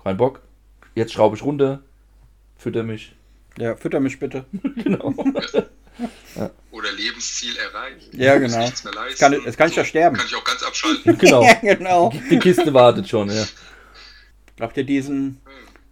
kein 0.03 0.17
Bock, 0.17 0.41
jetzt 0.95 1.13
schraube 1.13 1.37
ich 1.37 1.45
runter, 1.45 1.81
fütter 2.57 2.83
mich. 2.83 3.15
Ja, 3.57 3.77
fütter 3.77 4.01
mich 4.01 4.19
bitte. 4.19 4.45
genau. 4.83 5.15
Lebensziel 6.93 7.57
erreicht. 7.57 8.15
Ja, 8.15 8.39
genau. 8.39 8.65
Es 8.65 9.19
kann, 9.19 9.33
es 9.45 9.57
kann 9.57 9.69
ich 9.69 9.77
ja 9.77 9.85
sterben. 9.85 10.17
Kann 10.17 10.27
ich 10.27 10.35
auch 10.35 10.45
ganz 10.45 10.63
abschalten. 10.67 11.19
genau. 11.19 11.43
ja, 11.63 11.75
genau. 11.75 12.13
Die 12.31 12.39
Kiste 12.39 12.73
wartet 12.73 13.09
schon, 13.09 13.31
ja. 13.31 13.45
Habt 14.61 14.77
ihr 14.77 14.85
diesen, 14.85 15.41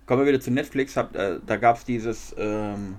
kommen 0.06 0.22
wir 0.22 0.28
wieder 0.28 0.40
zu 0.40 0.50
Netflix, 0.50 0.96
habt, 0.96 1.16
äh, 1.16 1.38
da 1.44 1.56
gab 1.56 1.76
es 1.76 1.84
dieses 1.84 2.34
ähm, 2.38 2.96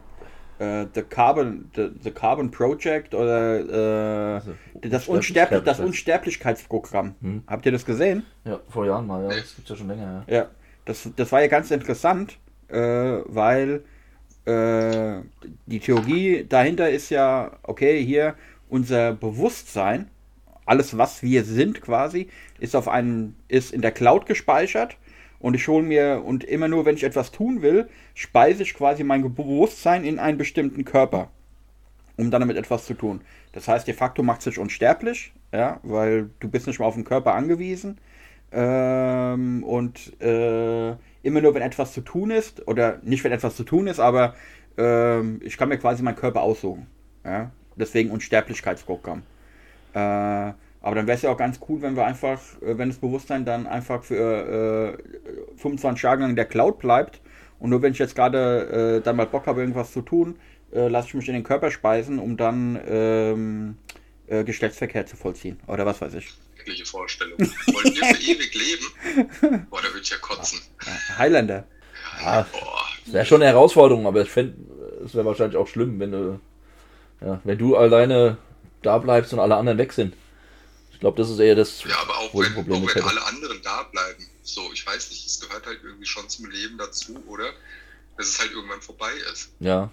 äh, 0.59 0.85
The, 0.93 1.01
Carbon, 1.03 1.69
The, 1.75 1.89
The, 2.01 2.11
Carbon 2.11 2.51
Project 2.51 3.13
oder 3.13 3.59
äh, 3.59 4.33
also, 4.35 4.53
das, 4.81 5.07
Unsterblich, 5.07 5.63
das 5.63 5.79
Unsterblichkeitsprogramm. 5.79 7.15
Hm. 7.21 7.43
Habt 7.47 7.65
ihr 7.65 7.71
das 7.71 7.85
gesehen? 7.85 8.25
Ja, 8.45 8.59
vor 8.69 8.85
Jahren 8.85 9.07
mal, 9.07 9.23
ja. 9.23 9.29
Das 9.29 9.55
gibt 9.55 9.69
ja 9.69 9.75
schon 9.75 9.87
länger, 9.87 10.25
ja. 10.27 10.35
Ja, 10.35 10.49
das, 10.85 11.09
das 11.15 11.31
war 11.31 11.41
ja 11.41 11.47
ganz 11.47 11.71
interessant, 11.71 12.37
äh, 12.67 12.77
weil 12.77 13.83
äh, 14.45 15.21
die 15.65 15.79
Theorie 15.79 16.45
dahinter 16.47 16.89
ist 16.89 17.09
ja, 17.09 17.51
okay, 17.63 18.03
hier 18.03 18.35
unser 18.69 19.13
Bewusstsein, 19.13 20.09
alles 20.65 20.97
was 20.97 21.21
wir 21.21 21.43
sind 21.43 21.81
quasi, 21.81 22.29
ist 22.59 22.75
auf 22.75 22.87
einem, 22.87 23.35
ist 23.47 23.73
in 23.73 23.81
der 23.81 23.91
Cloud 23.91 24.25
gespeichert 24.25 24.97
und 25.39 25.55
ich 25.55 25.67
hole 25.67 25.83
mir, 25.83 26.23
und 26.25 26.43
immer 26.43 26.67
nur 26.67 26.85
wenn 26.85 26.95
ich 26.95 27.03
etwas 27.03 27.31
tun 27.31 27.61
will, 27.61 27.89
speise 28.13 28.63
ich 28.63 28.73
quasi 28.73 29.03
mein 29.03 29.21
Bewusstsein 29.33 30.03
in 30.05 30.19
einen 30.19 30.37
bestimmten 30.37 30.85
Körper, 30.85 31.29
um 32.17 32.31
dann 32.31 32.41
damit 32.41 32.57
etwas 32.57 32.85
zu 32.85 32.93
tun. 32.93 33.21
Das 33.51 33.67
heißt, 33.67 33.87
de 33.87 33.93
facto 33.93 34.23
macht 34.23 34.39
es 34.39 34.45
sich 34.45 34.59
unsterblich, 34.59 35.33
ja, 35.51 35.79
weil 35.83 36.29
du 36.39 36.47
bist 36.47 36.67
nicht 36.67 36.79
mehr 36.79 36.87
auf 36.87 36.95
den 36.95 37.03
Körper 37.03 37.33
angewiesen. 37.33 37.97
Ähm, 38.53 39.63
und 39.63 40.21
äh, 40.21 40.95
immer 41.23 41.41
nur, 41.41 41.53
wenn 41.53 41.61
etwas 41.61 41.93
zu 41.93 42.01
tun 42.01 42.31
ist, 42.31 42.67
oder 42.67 42.99
nicht, 43.03 43.23
wenn 43.23 43.31
etwas 43.31 43.55
zu 43.55 43.63
tun 43.63 43.87
ist, 43.87 43.99
aber 43.99 44.35
ähm, 44.77 45.39
ich 45.43 45.57
kann 45.57 45.69
mir 45.69 45.77
quasi 45.77 46.03
meinen 46.03 46.15
Körper 46.15 46.41
aussuchen. 46.41 46.87
Ja? 47.23 47.51
Deswegen 47.75 48.11
Unsterblichkeitsprogramm. 48.11 49.23
Äh, 49.93 49.99
aber 50.83 50.95
dann 50.95 51.05
wäre 51.05 51.15
es 51.15 51.21
ja 51.21 51.29
auch 51.29 51.37
ganz 51.37 51.59
cool, 51.69 51.81
wenn 51.81 51.95
wir 51.95 52.05
einfach, 52.05 52.39
äh, 52.61 52.77
wenn 52.77 52.89
das 52.89 52.97
Bewusstsein 52.97 53.45
dann 53.45 53.67
einfach 53.67 54.03
für 54.03 54.97
äh, 54.97 55.57
25 55.57 56.03
Jahre 56.03 56.21
lang 56.21 56.31
in 56.31 56.35
der 56.35 56.45
Cloud 56.45 56.79
bleibt 56.79 57.21
und 57.59 57.69
nur 57.69 57.81
wenn 57.81 57.91
ich 57.91 57.99
jetzt 57.99 58.15
gerade 58.15 58.97
äh, 58.97 59.01
dann 59.01 59.15
mal 59.15 59.27
Bock 59.27 59.45
habe, 59.45 59.61
irgendwas 59.61 59.91
zu 59.91 60.01
tun, 60.01 60.35
äh, 60.73 60.87
lasse 60.87 61.09
ich 61.09 61.13
mich 61.13 61.27
in 61.27 61.35
den 61.35 61.43
Körper 61.43 61.69
speisen, 61.69 62.17
um 62.17 62.37
dann 62.37 62.79
ähm, 62.87 63.77
äh, 64.27 64.43
Geschlechtsverkehr 64.43 65.05
zu 65.05 65.17
vollziehen. 65.17 65.59
Oder 65.67 65.85
was 65.85 66.01
weiß 66.01 66.15
ich 66.15 66.33
schreckliche 66.61 66.85
Vorstellung. 66.85 67.39
Wollen 67.39 67.95
wir 67.95 68.05
für 68.05 68.21
ewig 68.31 68.53
leben? 68.53 69.67
Boah, 69.69 69.81
da 69.81 69.87
würde 69.89 70.01
ich 70.01 70.09
ja 70.09 70.17
kotzen. 70.17 70.61
Highlander. 71.17 71.65
Ja, 72.21 72.45
das 73.05 73.13
wäre 73.13 73.25
schon 73.25 73.41
eine 73.41 73.51
Herausforderung, 73.51 74.05
aber 74.05 74.21
ich 74.21 74.29
fände, 74.29 74.55
es 75.05 75.15
wäre 75.15 75.25
wahrscheinlich 75.25 75.57
auch 75.57 75.67
schlimm, 75.67 75.99
wenn 75.99 76.11
du, 76.11 76.39
ja, 77.21 77.41
wenn 77.43 77.57
du 77.57 77.75
alleine 77.75 78.37
da 78.83 78.97
bleibst 78.97 79.33
und 79.33 79.39
alle 79.39 79.55
anderen 79.55 79.77
weg 79.77 79.93
sind. 79.93 80.13
glaube, 80.99 81.17
das 81.17 81.29
ist 81.29 81.39
eher 81.39 81.55
das. 81.55 81.83
Ja, 81.83 81.97
aber 81.99 82.17
auch 82.17 82.33
wenn, 82.33 82.55
auch 82.55 82.95
wenn 82.95 83.03
alle 83.03 83.25
anderen 83.25 83.61
da 83.61 83.83
bleiben. 83.83 84.27
So, 84.43 84.71
ich 84.73 84.85
weiß 84.85 85.09
nicht, 85.09 85.25
es 85.25 85.39
gehört 85.39 85.65
halt 85.65 85.79
irgendwie 85.83 86.05
schon 86.05 86.27
zum 86.29 86.49
Leben 86.49 86.77
dazu, 86.77 87.23
oder? 87.27 87.51
Dass 88.17 88.27
es 88.27 88.39
halt 88.39 88.51
irgendwann 88.51 88.81
vorbei 88.81 89.11
ist. 89.31 89.51
Ja. 89.59 89.89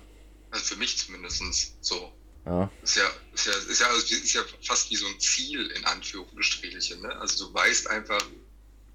Also 0.50 0.64
für 0.64 0.76
mich 0.76 0.98
zumindest 0.98 1.42
so. 1.82 2.12
Ja. 2.48 2.70
Ist 2.82 2.96
ja, 2.96 3.10
ist 3.34 3.46
ja, 3.46 3.52
ist 3.52 3.80
ja, 3.80 3.86
also 3.88 4.14
ist 4.14 4.32
ja 4.32 4.42
fast 4.62 4.90
wie 4.90 4.96
so 4.96 5.06
ein 5.06 5.20
Ziel 5.20 5.70
in 5.70 5.84
Anführungsstrichen. 5.84 7.02
Ne? 7.02 7.14
Also 7.20 7.46
du 7.46 7.54
weißt 7.54 7.88
einfach, 7.88 8.22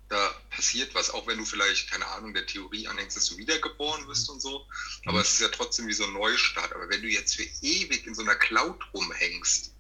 da 0.09 0.31
passiert 0.49 0.95
was, 0.95 1.11
auch 1.11 1.27
wenn 1.27 1.37
du 1.37 1.45
vielleicht, 1.45 1.91
keine 1.91 2.07
Ahnung, 2.07 2.33
der 2.33 2.47
Theorie 2.47 2.87
anhängst, 2.87 3.15
dass 3.15 3.27
du 3.27 3.37
wiedergeboren 3.37 4.07
wirst 4.07 4.27
und 4.29 4.41
so. 4.41 4.65
Aber 5.05 5.17
mhm. 5.17 5.21
es 5.21 5.33
ist 5.33 5.41
ja 5.41 5.49
trotzdem 5.49 5.87
wie 5.87 5.93
so 5.93 6.03
ein 6.03 6.13
Neustart. 6.13 6.73
Aber 6.73 6.89
wenn 6.89 7.03
du 7.03 7.07
jetzt 7.07 7.35
für 7.35 7.43
ewig 7.61 8.07
in 8.07 8.15
so 8.15 8.23
einer 8.23 8.35
Cloud 8.35 8.79
rumhängst 8.91 9.71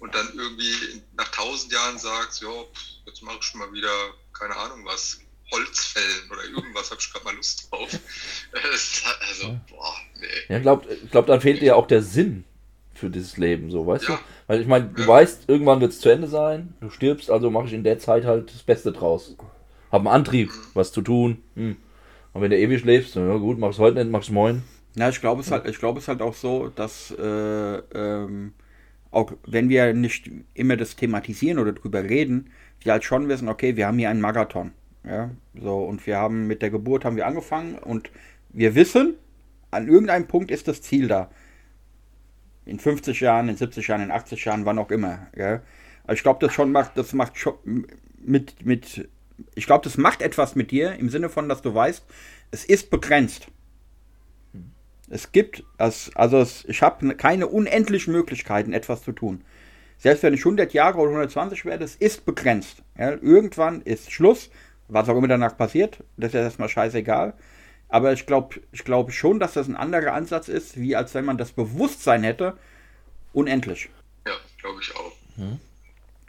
und 0.00 0.12
dann 0.12 0.28
irgendwie 0.34 1.02
nach 1.16 1.28
tausend 1.28 1.72
Jahren 1.72 1.98
sagst, 1.98 2.42
ja, 2.42 2.64
jetzt 3.06 3.22
mache 3.22 3.38
ich 3.38 3.44
schon 3.44 3.60
mal 3.60 3.72
wieder, 3.72 4.14
keine 4.32 4.56
Ahnung 4.56 4.84
was, 4.84 5.20
Holzfällen 5.52 6.28
oder 6.28 6.44
irgendwas, 6.44 6.90
habe 6.90 7.00
ich 7.00 7.12
gerade 7.12 7.24
mal 7.24 7.36
Lust 7.36 7.70
drauf. 7.70 7.88
also, 9.28 9.60
boah, 9.68 9.96
nee. 10.16 10.26
Ja, 10.48 10.58
glaubt, 10.58 10.88
glaub, 11.12 11.26
dann 11.28 11.40
fehlt 11.40 11.62
dir 11.62 11.76
auch 11.76 11.86
der 11.86 12.02
Sinn 12.02 12.44
für 12.96 13.10
dieses 13.10 13.36
Leben, 13.36 13.70
so, 13.70 13.86
weißt 13.86 14.08
ja. 14.08 14.14
du? 14.14 14.20
Weil 14.46 14.60
ich 14.60 14.66
meine, 14.66 14.86
du 14.86 15.06
weißt, 15.06 15.48
irgendwann 15.48 15.80
wird 15.80 15.92
es 15.92 16.00
zu 16.00 16.08
Ende 16.08 16.26
sein, 16.26 16.74
du 16.80 16.90
stirbst, 16.90 17.30
also 17.30 17.50
mache 17.50 17.66
ich 17.66 17.72
in 17.72 17.84
der 17.84 17.98
Zeit 17.98 18.24
halt 18.24 18.52
das 18.52 18.62
Beste 18.62 18.92
draus. 18.92 19.36
Hab 19.92 20.00
einen 20.00 20.08
Antrieb, 20.08 20.50
was 20.74 20.92
zu 20.92 21.02
tun. 21.02 21.38
Hm. 21.54 21.76
Und 22.32 22.42
wenn 22.42 22.50
du 22.50 22.58
ewig 22.58 22.84
lebst, 22.84 23.14
ja 23.14 23.36
gut, 23.36 23.58
mach's 23.58 23.78
heute 23.78 23.98
nicht, 23.98 24.10
mach's 24.10 24.30
morgen. 24.30 24.62
Ja, 24.96 25.08
ich 25.08 25.20
glaube 25.20 25.42
es 25.42 25.50
halt, 25.50 25.66
ich 25.66 25.78
glaube 25.78 25.98
es 26.00 26.08
halt 26.08 26.22
auch 26.22 26.34
so, 26.34 26.68
dass 26.68 27.14
äh, 27.18 27.76
ähm, 27.94 28.52
auch 29.10 29.32
wenn 29.46 29.68
wir 29.68 29.94
nicht 29.94 30.30
immer 30.54 30.76
das 30.76 30.96
thematisieren 30.96 31.58
oder 31.58 31.72
drüber 31.72 32.02
reden, 32.02 32.50
wir 32.80 32.92
halt 32.92 33.04
schon 33.04 33.28
wissen, 33.28 33.48
okay, 33.48 33.76
wir 33.76 33.86
haben 33.86 33.98
hier 33.98 34.10
einen 34.10 34.20
Marathon. 34.20 34.72
Ja, 35.04 35.30
so, 35.54 35.84
und 35.84 36.06
wir 36.06 36.16
haben 36.16 36.46
mit 36.46 36.62
der 36.62 36.70
Geburt 36.70 37.04
haben 37.04 37.16
wir 37.16 37.26
angefangen 37.26 37.76
und 37.78 38.10
wir 38.50 38.74
wissen, 38.74 39.14
an 39.70 39.88
irgendeinem 39.88 40.26
Punkt 40.26 40.50
ist 40.50 40.66
das 40.66 40.82
Ziel 40.82 41.08
da 41.08 41.30
in 42.66 42.78
50 42.78 43.20
Jahren, 43.20 43.48
in 43.48 43.56
70 43.56 43.86
Jahren, 43.86 44.02
in 44.02 44.10
80 44.10 44.44
Jahren, 44.44 44.66
wann 44.66 44.78
auch 44.78 44.90
immer. 44.90 45.28
Ja? 45.34 45.62
Also 46.04 46.18
ich 46.18 46.22
glaube, 46.22 46.44
das 46.44 46.52
schon 46.52 46.72
macht, 46.72 46.98
das 46.98 47.12
macht 47.12 47.38
schon 47.38 47.86
mit, 48.18 48.66
mit, 48.66 49.08
ich 49.54 49.66
glaube, 49.66 49.84
das 49.84 49.96
macht 49.96 50.20
etwas 50.20 50.56
mit 50.56 50.70
dir 50.70 50.94
im 50.94 51.08
Sinne 51.08 51.28
von, 51.28 51.48
dass 51.48 51.62
du 51.62 51.74
weißt, 51.74 52.04
es 52.50 52.64
ist 52.64 52.90
begrenzt. 52.90 53.46
Es 55.08 55.30
gibt, 55.30 55.62
also 55.78 56.38
es, 56.38 56.64
ich 56.66 56.82
habe 56.82 57.14
keine 57.14 57.46
unendlichen 57.46 58.12
Möglichkeiten, 58.12 58.72
etwas 58.72 59.02
zu 59.02 59.12
tun. 59.12 59.44
Selbst 59.98 60.24
wenn 60.24 60.34
ich 60.34 60.40
100 60.40 60.72
Jahre 60.74 60.98
oder 60.98 61.10
120 61.10 61.64
werde, 61.64 61.84
es 61.84 61.94
ist 61.94 62.26
begrenzt. 62.26 62.82
Ja? 62.98 63.10
Irgendwann 63.12 63.82
ist 63.82 64.10
Schluss, 64.10 64.50
was 64.88 65.08
auch 65.08 65.16
immer 65.16 65.28
danach 65.28 65.56
passiert, 65.56 66.02
das 66.16 66.28
ist 66.28 66.34
erstmal 66.34 66.68
scheißegal. 66.68 67.34
Aber 67.88 68.12
ich 68.12 68.26
glaube 68.26 68.60
ich 68.72 68.84
glaub 68.84 69.12
schon, 69.12 69.38
dass 69.38 69.54
das 69.54 69.68
ein 69.68 69.76
anderer 69.76 70.12
Ansatz 70.12 70.48
ist, 70.48 70.76
wie 70.76 70.96
als 70.96 71.14
wenn 71.14 71.24
man 71.24 71.38
das 71.38 71.52
Bewusstsein 71.52 72.24
hätte, 72.24 72.58
unendlich. 73.32 73.88
Ja, 74.26 74.36
glaube 74.58 74.80
ich 74.82 74.94
auch. 74.96 75.12
Hm. 75.36 75.60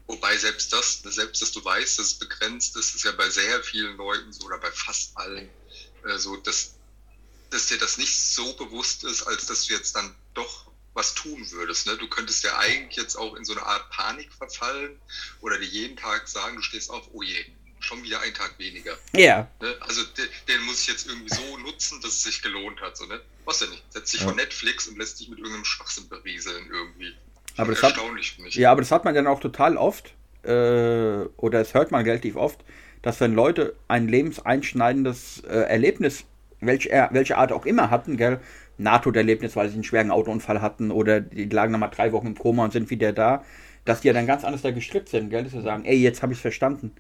Wobei 0.08 0.38
selbst 0.38 0.72
das, 0.72 1.02
selbst 1.04 1.42
dass 1.42 1.52
du 1.52 1.64
weißt, 1.64 2.00
dass 2.00 2.06
es 2.06 2.14
begrenzt 2.14 2.78
ist, 2.78 2.96
ist 2.96 3.04
ja 3.04 3.12
bei 3.12 3.30
sehr 3.30 3.62
vielen 3.64 3.98
Leuten 3.98 4.32
so 4.32 4.46
oder 4.46 4.58
bei 4.58 4.72
fast 4.72 5.18
allen 5.18 5.50
äh, 6.06 6.18
so, 6.18 6.38
dass, 6.38 6.76
dass 7.50 7.68
dir 7.68 7.78
das 7.78 7.98
nicht 7.98 8.16
so 8.16 8.54
bewusst 8.54 9.04
ist, 9.04 9.24
als 9.24 9.48
dass 9.48 9.66
du 9.66 9.74
jetzt 9.74 9.96
dann 9.96 10.16
doch 10.34 10.72
was 10.94 11.14
tun 11.14 11.46
würdest. 11.52 11.88
Ne? 11.88 11.98
Du 11.98 12.08
könntest 12.08 12.44
ja 12.44 12.58
eigentlich 12.58 12.96
jetzt 12.96 13.16
auch 13.16 13.36
in 13.36 13.46
so 13.46 13.54
eine 13.54 13.64
Art 13.64 13.90
Panik 13.92 14.32
verfallen 14.34 15.00
oder 15.42 15.58
dir 15.60 15.66
jeden 15.66 15.98
Tag 15.98 16.28
sagen, 16.28 16.56
du 16.56 16.62
stehst 16.62 16.90
auf, 16.90 17.10
oh 17.12 17.22
je, 17.22 17.46
schon 17.88 18.04
wieder 18.04 18.22
ein 18.22 18.34
Tag 18.34 18.54
weniger. 18.58 18.92
Ja. 19.16 19.48
Ne? 19.62 19.76
Also 19.80 20.04
den, 20.04 20.26
den, 20.48 20.62
muss 20.66 20.82
ich 20.82 20.88
jetzt 20.88 21.08
irgendwie 21.08 21.34
so 21.34 21.58
nutzen, 21.58 22.00
dass 22.02 22.12
es 22.12 22.24
sich 22.24 22.42
gelohnt 22.42 22.82
hat. 22.82 22.98
So, 22.98 23.06
ne? 23.06 23.22
Was 23.46 23.60
denn 23.60 23.70
nicht? 23.70 23.84
Setzt 23.90 24.14
dich 24.14 24.22
ja. 24.22 24.28
vor 24.28 24.36
Netflix 24.36 24.88
und 24.88 24.98
lässt 24.98 25.20
dich 25.20 25.30
mit 25.30 25.40
irgendeinem 25.40 25.66
Schwachsinn 25.66 26.08
berieseln 26.10 26.68
irgendwie. 26.70 27.14
Aber 27.56 27.72
das 27.72 27.82
erstaunlich, 27.82 28.38
ich. 28.46 28.56
Ja, 28.56 28.72
aber 28.72 28.82
das 28.82 28.92
hat 28.92 29.06
man 29.06 29.16
dann 29.16 29.26
auch 29.26 29.40
total 29.40 29.78
oft, 29.78 30.14
äh, 30.44 30.50
oder 31.38 31.62
es 31.62 31.74
hört 31.74 31.92
man 31.92 32.04
relativ 32.04 32.36
oft, 32.36 32.60
dass 33.02 33.20
wenn 33.22 33.34
Leute 33.34 33.76
ein 33.88 34.08
lebenseinschneidendes 34.08 35.44
äh, 35.48 35.54
Erlebnis, 35.54 36.26
welch, 36.60 36.88
äh, 36.88 37.08
welche 37.12 37.38
Art 37.38 37.52
auch 37.52 37.66
immer 37.66 37.90
hatten, 37.90 38.18
gell, 38.18 38.40
NATO-Erlebnis, 38.78 39.56
weil 39.56 39.70
sie 39.70 39.76
einen 39.76 39.84
schweren 39.84 40.12
Autounfall 40.12 40.62
hatten 40.62 40.92
oder 40.92 41.22
die 41.22 41.46
lagen 41.46 41.72
noch 41.72 41.80
mal 41.80 41.88
drei 41.88 42.12
Wochen 42.12 42.28
im 42.28 42.38
Koma 42.38 42.66
und 42.66 42.74
sind 42.74 42.90
wieder 42.90 43.14
da, 43.14 43.44
dass 43.86 44.02
die 44.02 44.08
ja 44.08 44.14
dann 44.14 44.28
ganz 44.28 44.44
anders 44.44 44.62
da 44.62 44.72
gestrickt 44.72 45.10
sind, 45.10 45.30
gell, 45.30 45.44
dass 45.44 45.54
sie 45.54 45.62
sagen, 45.62 45.86
ey, 45.86 45.98
jetzt 45.98 46.22
habe 46.22 46.34
ich 46.34 46.38
es 46.38 46.42
verstanden 46.42 46.94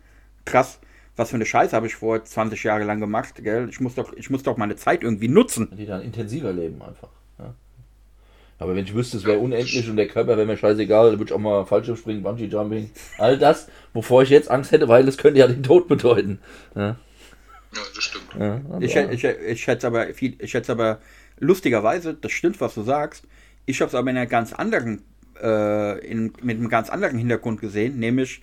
krass, 0.47 0.79
was 1.15 1.31
für 1.31 1.35
eine 1.35 1.45
Scheiße 1.45 1.75
habe 1.75 1.87
ich 1.87 1.95
vor 1.95 2.23
20 2.23 2.63
Jahre 2.63 2.83
lang 2.83 2.99
gemacht, 2.99 3.43
gell? 3.43 3.67
Ich 3.69 3.79
muss 3.79 3.95
doch, 3.95 4.13
ich 4.13 4.29
muss 4.29 4.43
doch 4.43 4.57
meine 4.57 4.75
Zeit 4.75 5.03
irgendwie 5.03 5.27
nutzen. 5.27 5.69
Die 5.75 5.85
dann 5.85 6.01
intensiver 6.01 6.53
leben 6.53 6.81
einfach. 6.81 7.09
Ja. 7.39 7.53
Aber 8.59 8.75
wenn 8.75 8.85
ich 8.85 8.93
wüsste, 8.93 9.17
es 9.17 9.25
wäre 9.25 9.39
unendlich 9.39 9.89
und 9.89 9.97
der 9.97 10.07
Körper 10.07 10.37
wäre 10.37 10.45
mir 10.45 10.57
scheißegal, 10.57 11.11
dann 11.11 11.19
würde 11.19 11.31
ich 11.31 11.33
auch 11.33 11.39
mal 11.39 11.65
Fallschirm 11.65 11.97
springen, 11.97 12.23
Bungee 12.23 12.45
Jumping. 12.45 12.91
All 13.17 13.37
das, 13.37 13.67
wovor 13.93 14.23
ich 14.23 14.29
jetzt 14.29 14.49
Angst 14.49 14.71
hätte, 14.71 14.87
weil 14.87 15.07
es 15.07 15.17
könnte 15.17 15.39
ja 15.39 15.47
den 15.47 15.63
Tod 15.63 15.87
bedeuten. 15.87 16.39
Ja, 16.75 16.87
ja 16.87 16.95
das 17.95 18.03
stimmt. 18.03 18.27
Ja, 18.39 18.61
ich, 18.79 18.95
ich, 18.95 19.23
ich 19.23 19.61
schätze 19.61 19.87
aber 19.87 20.13
viel, 20.13 20.35
ich 20.39 20.51
schätze 20.51 20.71
aber 20.71 20.99
lustigerweise, 21.39 22.13
das 22.13 22.31
stimmt, 22.31 22.61
was 22.61 22.73
du 22.75 22.83
sagst. 22.83 23.27
Ich 23.65 23.81
habe 23.81 23.89
es 23.89 23.95
aber 23.95 24.09
in 24.09 24.17
einer 24.17 24.27
ganz 24.27 24.53
anderen, 24.53 25.03
äh, 25.41 25.99
in, 26.05 26.33
mit 26.41 26.57
einem 26.57 26.69
ganz 26.69 26.89
anderen 26.89 27.17
Hintergrund 27.17 27.59
gesehen, 27.59 27.99
nämlich 27.99 28.41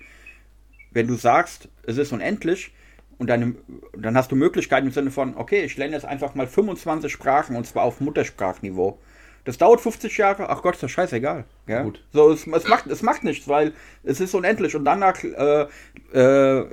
wenn 0.94 1.07
du 1.07 1.14
sagst, 1.14 1.68
es 1.87 1.98
ist 1.98 2.12
unendlich 2.12 2.72
und 3.18 3.28
deine, 3.28 3.54
dann 3.96 4.16
hast 4.16 4.33
du 4.33 4.37
Möglichkeiten 4.37 4.87
im 4.87 4.92
Sinne 4.92 5.11
von, 5.11 5.37
okay, 5.37 5.62
ich 5.64 5.76
lerne 5.76 5.94
jetzt 5.94 6.07
einfach 6.07 6.35
mal 6.35 6.46
25 6.46 7.12
Sprachen 7.12 7.57
und 7.57 7.66
zwar 7.66 7.83
auf 7.83 8.00
Muttersprachniveau. 8.00 8.98
Das 9.44 9.59
dauert 9.59 9.80
50 9.80 10.16
Jahre, 10.16 10.48
ach 10.48 10.62
Gott, 10.62 10.74
ist 10.74 10.83
das 10.83 10.90
scheißegal. 10.90 11.44
Ja? 11.66 11.83
Gut. 11.83 12.02
So, 12.12 12.30
es, 12.33 12.46
es, 12.46 12.66
macht, 12.66 12.87
es 12.87 13.02
macht 13.02 13.24
nichts, 13.24 13.46
weil 13.46 13.74
es 14.02 14.20
ist 14.20 14.35
unendlich 14.35 14.74
und 14.74 14.85
danach, 14.85 15.22
äh, 15.22 15.66
äh, 16.12 16.66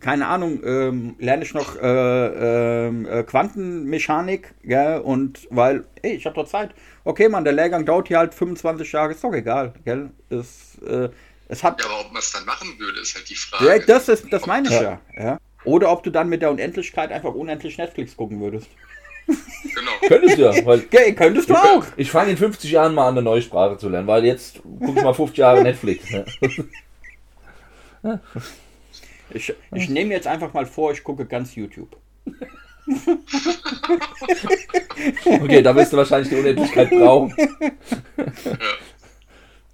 keine 0.00 0.26
Ahnung, 0.26 0.60
ähm, 0.64 1.16
lerne 1.18 1.44
ich 1.44 1.52
noch 1.52 1.76
äh, 1.76 2.86
ähm, 2.86 3.06
äh, 3.06 3.22
Quantenmechanik, 3.24 4.54
ja, 4.62 4.98
und 4.98 5.46
weil, 5.50 5.84
ey, 6.02 6.12
ich 6.12 6.26
habe 6.26 6.34
doch 6.34 6.46
Zeit. 6.46 6.74
Okay, 7.04 7.28
Mann, 7.28 7.44
der 7.44 7.52
Lehrgang 7.52 7.84
dauert 7.84 8.08
hier 8.08 8.18
halt 8.18 8.34
25 8.34 8.90
Jahre, 8.92 9.12
ist 9.12 9.24
doch 9.24 9.32
egal, 9.32 9.74
gell? 9.84 10.10
Ist, 10.30 10.82
äh, 10.82 11.10
es 11.48 11.62
hat, 11.62 11.80
ja, 11.80 11.86
aber 11.86 12.00
ob 12.00 12.12
man 12.12 12.20
es 12.20 12.32
dann 12.32 12.44
machen 12.44 12.78
würde, 12.78 13.00
ist 13.00 13.14
halt 13.14 13.28
die 13.28 13.34
Frage. 13.34 13.66
Ja, 13.66 13.78
das, 13.78 14.08
ist, 14.08 14.32
das 14.32 14.46
meine 14.46 14.68
ich 14.68 14.74
ja. 14.74 15.00
ja. 15.16 15.38
Oder 15.64 15.90
ob 15.90 16.02
du 16.02 16.10
dann 16.10 16.28
mit 16.28 16.42
der 16.42 16.50
Unendlichkeit 16.50 17.12
einfach 17.12 17.34
unendlich 17.34 17.78
Netflix 17.78 18.16
gucken 18.16 18.40
würdest. 18.40 18.68
Genau. 19.26 19.90
Könntest 20.08 20.38
du 20.38 20.42
ja. 20.42 20.66
Weil 20.66 20.84
ja, 20.90 21.12
könntest 21.12 21.48
du 21.48 21.54
auch. 21.54 21.84
Ich 21.96 22.10
fange 22.10 22.30
in 22.32 22.36
50 22.36 22.70
Jahren 22.70 22.94
mal 22.94 23.08
an, 23.08 23.14
eine 23.14 23.22
neue 23.22 23.40
Sprache 23.40 23.78
zu 23.78 23.88
lernen, 23.88 24.06
weil 24.06 24.24
jetzt 24.24 24.60
guck 24.62 24.96
ich 24.96 25.02
mal 25.02 25.14
50 25.14 25.38
Jahre 25.38 25.62
Netflix. 25.62 26.10
Ja. 26.10 26.24
Ich, 29.30 29.52
ich 29.74 29.88
nehme 29.88 30.12
jetzt 30.12 30.26
einfach 30.26 30.52
mal 30.52 30.66
vor, 30.66 30.92
ich 30.92 31.02
gucke 31.02 31.24
ganz 31.24 31.54
YouTube. 31.54 31.96
okay, 35.24 35.62
da 35.62 35.74
wirst 35.74 35.92
du 35.92 35.96
wahrscheinlich 35.96 36.28
die 36.28 36.36
Unendlichkeit 36.36 36.90
brauchen. 36.90 37.34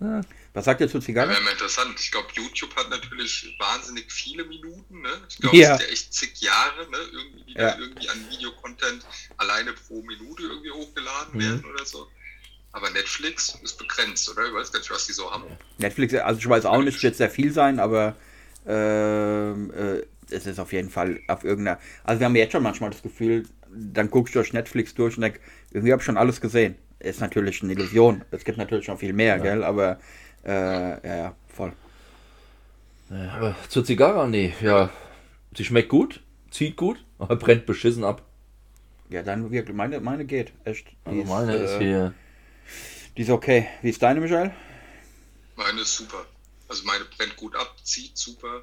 Ja. 0.01 0.21
Was 0.53 0.65
sagt 0.65 0.81
ihr 0.81 0.89
zu 0.89 0.99
Zigarren? 0.99 1.31
Ja, 1.31 1.41
wäre 1.41 1.53
interessant. 1.53 1.95
Ich 2.01 2.11
glaube, 2.11 2.29
YouTube 2.35 2.75
hat 2.75 2.91
natürlich 2.91 3.55
wahnsinnig 3.59 4.11
viele 4.11 4.45
Minuten. 4.45 5.01
Ne? 5.01 5.11
Ich 5.29 5.39
glaube, 5.39 5.57
ja. 5.57 5.75
es 5.75 5.79
sind 5.79 5.87
ja 5.87 5.93
echt 5.93 6.15
zig 6.15 6.41
Jahre, 6.41 6.91
ne? 6.91 6.99
irgendwie, 7.13 7.45
die 7.45 7.55
ja. 7.55 7.79
irgendwie 7.79 8.09
an 8.09 8.27
Videocontent 8.31 9.07
alleine 9.37 9.73
pro 9.73 10.03
Minute 10.03 10.43
irgendwie 10.43 10.71
hochgeladen 10.71 11.35
mhm. 11.35 11.41
werden 11.41 11.65
oder 11.73 11.85
so. 11.85 12.09
Aber 12.73 12.91
Netflix 12.91 13.59
ist 13.63 13.79
begrenzt, 13.79 14.29
oder? 14.29 14.47
Ich 14.47 14.55
weiß 14.55 14.73
gar 14.73 14.79
nicht, 14.81 14.91
was 14.91 15.07
die 15.07 15.13
so 15.13 15.31
haben. 15.31 15.45
Netflix, 15.79 16.15
also 16.15 16.39
ich 16.39 16.49
weiß 16.49 16.65
auch 16.67 16.83
nicht, 16.83 16.97
es 16.97 17.03
wird 17.03 17.17
sehr 17.17 17.31
viel 17.31 17.53
sein, 17.53 17.81
aber 17.81 18.17
äh, 18.67 19.51
äh, 19.51 20.07
es 20.31 20.47
ist 20.47 20.59
auf 20.59 20.73
jeden 20.73 20.91
Fall 20.91 21.21
auf 21.29 21.45
irgendeiner. 21.45 21.81
Also 22.05 22.21
wir 22.21 22.27
haben 22.27 22.37
jetzt 22.37 22.53
schon 22.53 22.63
manchmal 22.63 22.91
das 22.91 23.03
Gefühl, 23.03 23.45
dann 23.73 24.11
guckst 24.11 24.35
du 24.35 24.39
durch 24.39 24.53
Netflix 24.53 24.95
durch 24.95 25.17
und 25.17 25.23
denkst, 25.23 25.41
irgendwie 25.71 25.93
habe 25.93 26.01
ich 26.01 26.07
schon 26.07 26.17
alles 26.17 26.41
gesehen. 26.41 26.77
Ist 26.99 27.21
natürlich 27.21 27.63
eine 27.63 27.73
Illusion. 27.73 28.25
Es 28.31 28.45
gibt 28.45 28.59
natürlich 28.59 28.85
schon 28.85 28.99
viel 28.99 29.13
mehr, 29.13 29.37
ja. 29.37 29.43
gell? 29.43 29.65
Aber 29.65 29.99
äh, 30.45 31.07
ja, 31.07 31.17
ja, 31.17 31.37
voll. 31.49 31.73
Ja, 33.11 33.33
aber 33.33 33.57
zur 33.69 33.85
Zigarre, 33.85 34.29
nee, 34.29 34.55
ja. 34.61 34.91
Sie 35.57 35.65
schmeckt 35.65 35.89
gut, 35.89 36.21
zieht 36.51 36.77
gut, 36.77 37.05
aber 37.19 37.37
brennt 37.37 37.67
beschissen 37.67 38.05
ab. 38.05 38.23
Ja, 39.09 39.23
dann 39.23 39.51
wirklich, 39.51 39.77
meine, 39.77 40.01
meine 40.01 40.25
geht, 40.25 40.53
echt. 40.65 40.87
Die 40.89 41.21
also 41.21 41.25
meine 41.25 41.57
ist, 41.57 41.73
ist 41.73 41.79
hier. 41.79 42.15
Die 43.17 43.23
ist 43.23 43.31
okay. 43.31 43.69
Wie 43.83 43.91
ist 43.91 44.01
deine, 44.01 44.21
Michael? 44.21 44.55
Meine 45.57 45.81
ist 45.81 45.97
super. 45.97 46.25
Also 46.69 46.85
meine 46.85 47.05
brennt 47.05 47.35
gut 47.37 47.57
ab, 47.57 47.75
zieht 47.83 48.17
super. 48.17 48.63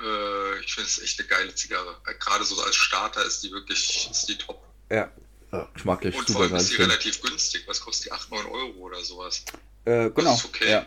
Äh, 0.00 0.60
ich 0.60 0.72
finde 0.72 0.88
es 0.88 1.02
echt 1.02 1.18
eine 1.18 1.28
geile 1.28 1.54
Zigarre. 1.54 1.96
Gerade 2.20 2.44
so 2.44 2.62
als 2.62 2.76
Starter 2.76 3.24
ist 3.24 3.42
die 3.42 3.50
wirklich, 3.50 4.08
ist 4.10 4.28
die 4.28 4.38
top. 4.38 4.62
Ja. 4.90 5.10
ja 5.50 5.68
geschmacklich. 5.74 6.16
Und 6.16 6.30
vor 6.30 6.42
allem 6.42 6.54
ist 6.54 6.70
die 6.70 6.76
relativ 6.76 7.20
günstig. 7.20 7.64
Was 7.66 7.80
kostet 7.80 8.06
die? 8.06 8.12
8, 8.12 8.30
9 8.30 8.46
Euro 8.46 8.78
oder 8.78 9.02
sowas. 9.02 9.44
Äh, 9.88 10.10
genau. 10.10 10.30
Das 10.30 10.40
ist 10.40 10.46
okay. 10.46 10.70
Ja. 10.70 10.86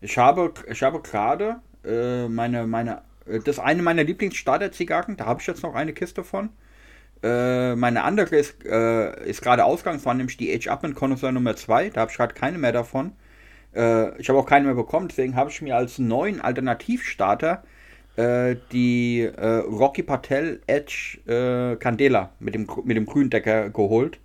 Ich 0.00 0.18
habe, 0.18 0.52
ich 0.70 0.82
habe 0.82 1.00
gerade 1.00 1.60
äh, 1.84 2.28
meine, 2.28 2.66
meine, 2.66 3.02
äh, 3.26 3.40
das 3.40 3.58
eine 3.58 3.82
meiner 3.82 4.04
Lieblingsstarter-Zigarren, 4.04 5.16
da 5.16 5.24
habe 5.26 5.40
ich 5.40 5.46
jetzt 5.46 5.62
noch 5.62 5.74
eine 5.74 5.94
Kiste 5.94 6.22
von. 6.22 6.50
Äh, 7.22 7.74
meine 7.76 8.04
andere 8.04 8.36
ist, 8.36 8.64
äh, 8.64 9.28
ist 9.28 9.40
gerade 9.42 9.64
ausgegangen, 9.64 9.98
das 9.98 10.06
war 10.06 10.14
nämlich 10.14 10.36
die 10.36 10.54
Age 10.54 10.68
Upman 10.68 10.94
Connoisseur 10.94 11.32
Nummer 11.32 11.56
2, 11.56 11.90
da 11.90 12.02
habe 12.02 12.10
ich 12.10 12.16
gerade 12.16 12.34
keine 12.34 12.58
mehr 12.58 12.72
davon. 12.72 13.12
Äh, 13.74 14.16
ich 14.20 14.28
habe 14.28 14.38
auch 14.38 14.46
keine 14.46 14.66
mehr 14.66 14.74
bekommen, 14.74 15.08
deswegen 15.08 15.34
habe 15.34 15.50
ich 15.50 15.62
mir 15.62 15.76
als 15.76 15.98
neuen 15.98 16.40
Alternativstarter 16.40 17.64
äh, 18.16 18.56
die 18.70 19.24
Rocky 19.24 20.02
Patel 20.02 20.60
Edge 20.66 21.18
Candela 21.80 22.32
mit 22.38 22.54
dem, 22.54 22.68
mit 22.84 22.96
dem 22.96 23.06
Gründecker 23.06 23.70
geholt. 23.70 24.18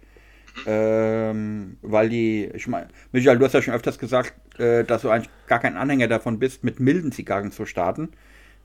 Ähm, 0.66 1.78
weil 1.82 2.10
die, 2.10 2.50
ich 2.54 2.68
meine, 2.68 2.88
Michael, 3.12 3.38
du 3.38 3.46
hast 3.46 3.54
ja 3.54 3.62
schon 3.62 3.74
öfters 3.74 3.98
gesagt, 3.98 4.34
äh, 4.60 4.84
dass 4.84 5.02
du 5.02 5.10
eigentlich 5.10 5.30
gar 5.48 5.60
kein 5.60 5.78
Anhänger 5.78 6.08
davon 6.08 6.40
bist, 6.40 6.64
mit 6.64 6.80
milden 6.80 7.12
Zigarren 7.12 7.52
zu 7.52 7.66
starten. 7.66 8.10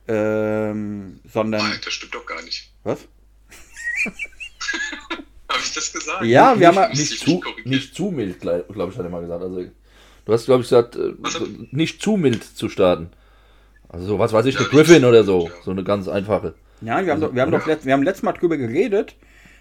Ähm, 0.07 1.21
sondern. 1.31 1.63
Nein, 1.63 1.81
das 1.85 1.93
stimmt 1.93 2.15
doch 2.15 2.25
gar 2.27 2.43
nicht. 2.43 2.73
Was? 2.85 3.01
Habe 5.49 5.61
ich 5.63 5.73
das 5.73 5.93
gesagt? 5.93 6.25
Ja, 6.25 6.51
nicht, 6.51 6.61
wir 6.61 6.69
haben 6.69 6.91
nicht, 6.91 7.11
nicht, 7.11 7.21
zu, 7.21 7.43
nicht 7.65 7.95
zu 7.95 8.11
mild, 8.11 8.41
glaube 8.41 8.65
ich, 8.69 8.99
hat 8.99 9.05
er 9.05 9.11
mal 9.11 9.23
gesagt. 9.23 9.43
Also, 9.43 9.65
du 10.25 10.33
hast, 10.33 10.45
glaube 10.47 10.63
ich, 10.63 10.69
gesagt, 10.69 10.97
äh, 10.97 11.15
nicht 11.73 12.03
zu 12.03 12.17
mild 12.17 12.45
zu 12.45 12.69
starten. 12.69 13.11
Also, 13.89 14.07
so, 14.07 14.19
was 14.19 14.33
weiß 14.33 14.47
ich, 14.47 14.55
ja, 14.55 14.61
eine 14.61 14.69
Griffin 14.69 15.05
oder 15.05 15.25
so. 15.25 15.47
Ja. 15.47 15.53
So 15.65 15.71
eine 15.71 15.85
ganz 15.85 16.09
einfache. 16.09 16.55
Ja, 16.81 17.05
wir 17.05 17.13
haben, 17.13 17.23
also, 17.23 17.27
doch, 17.27 17.35
wir 17.35 17.43
haben 17.43 17.51
doch 17.51 17.67
letzt, 17.67 17.87
wir 17.87 17.93
haben 17.93 18.03
letztes 18.03 18.23
Mal 18.23 18.33
drüber 18.33 18.57
geredet, 18.57 19.17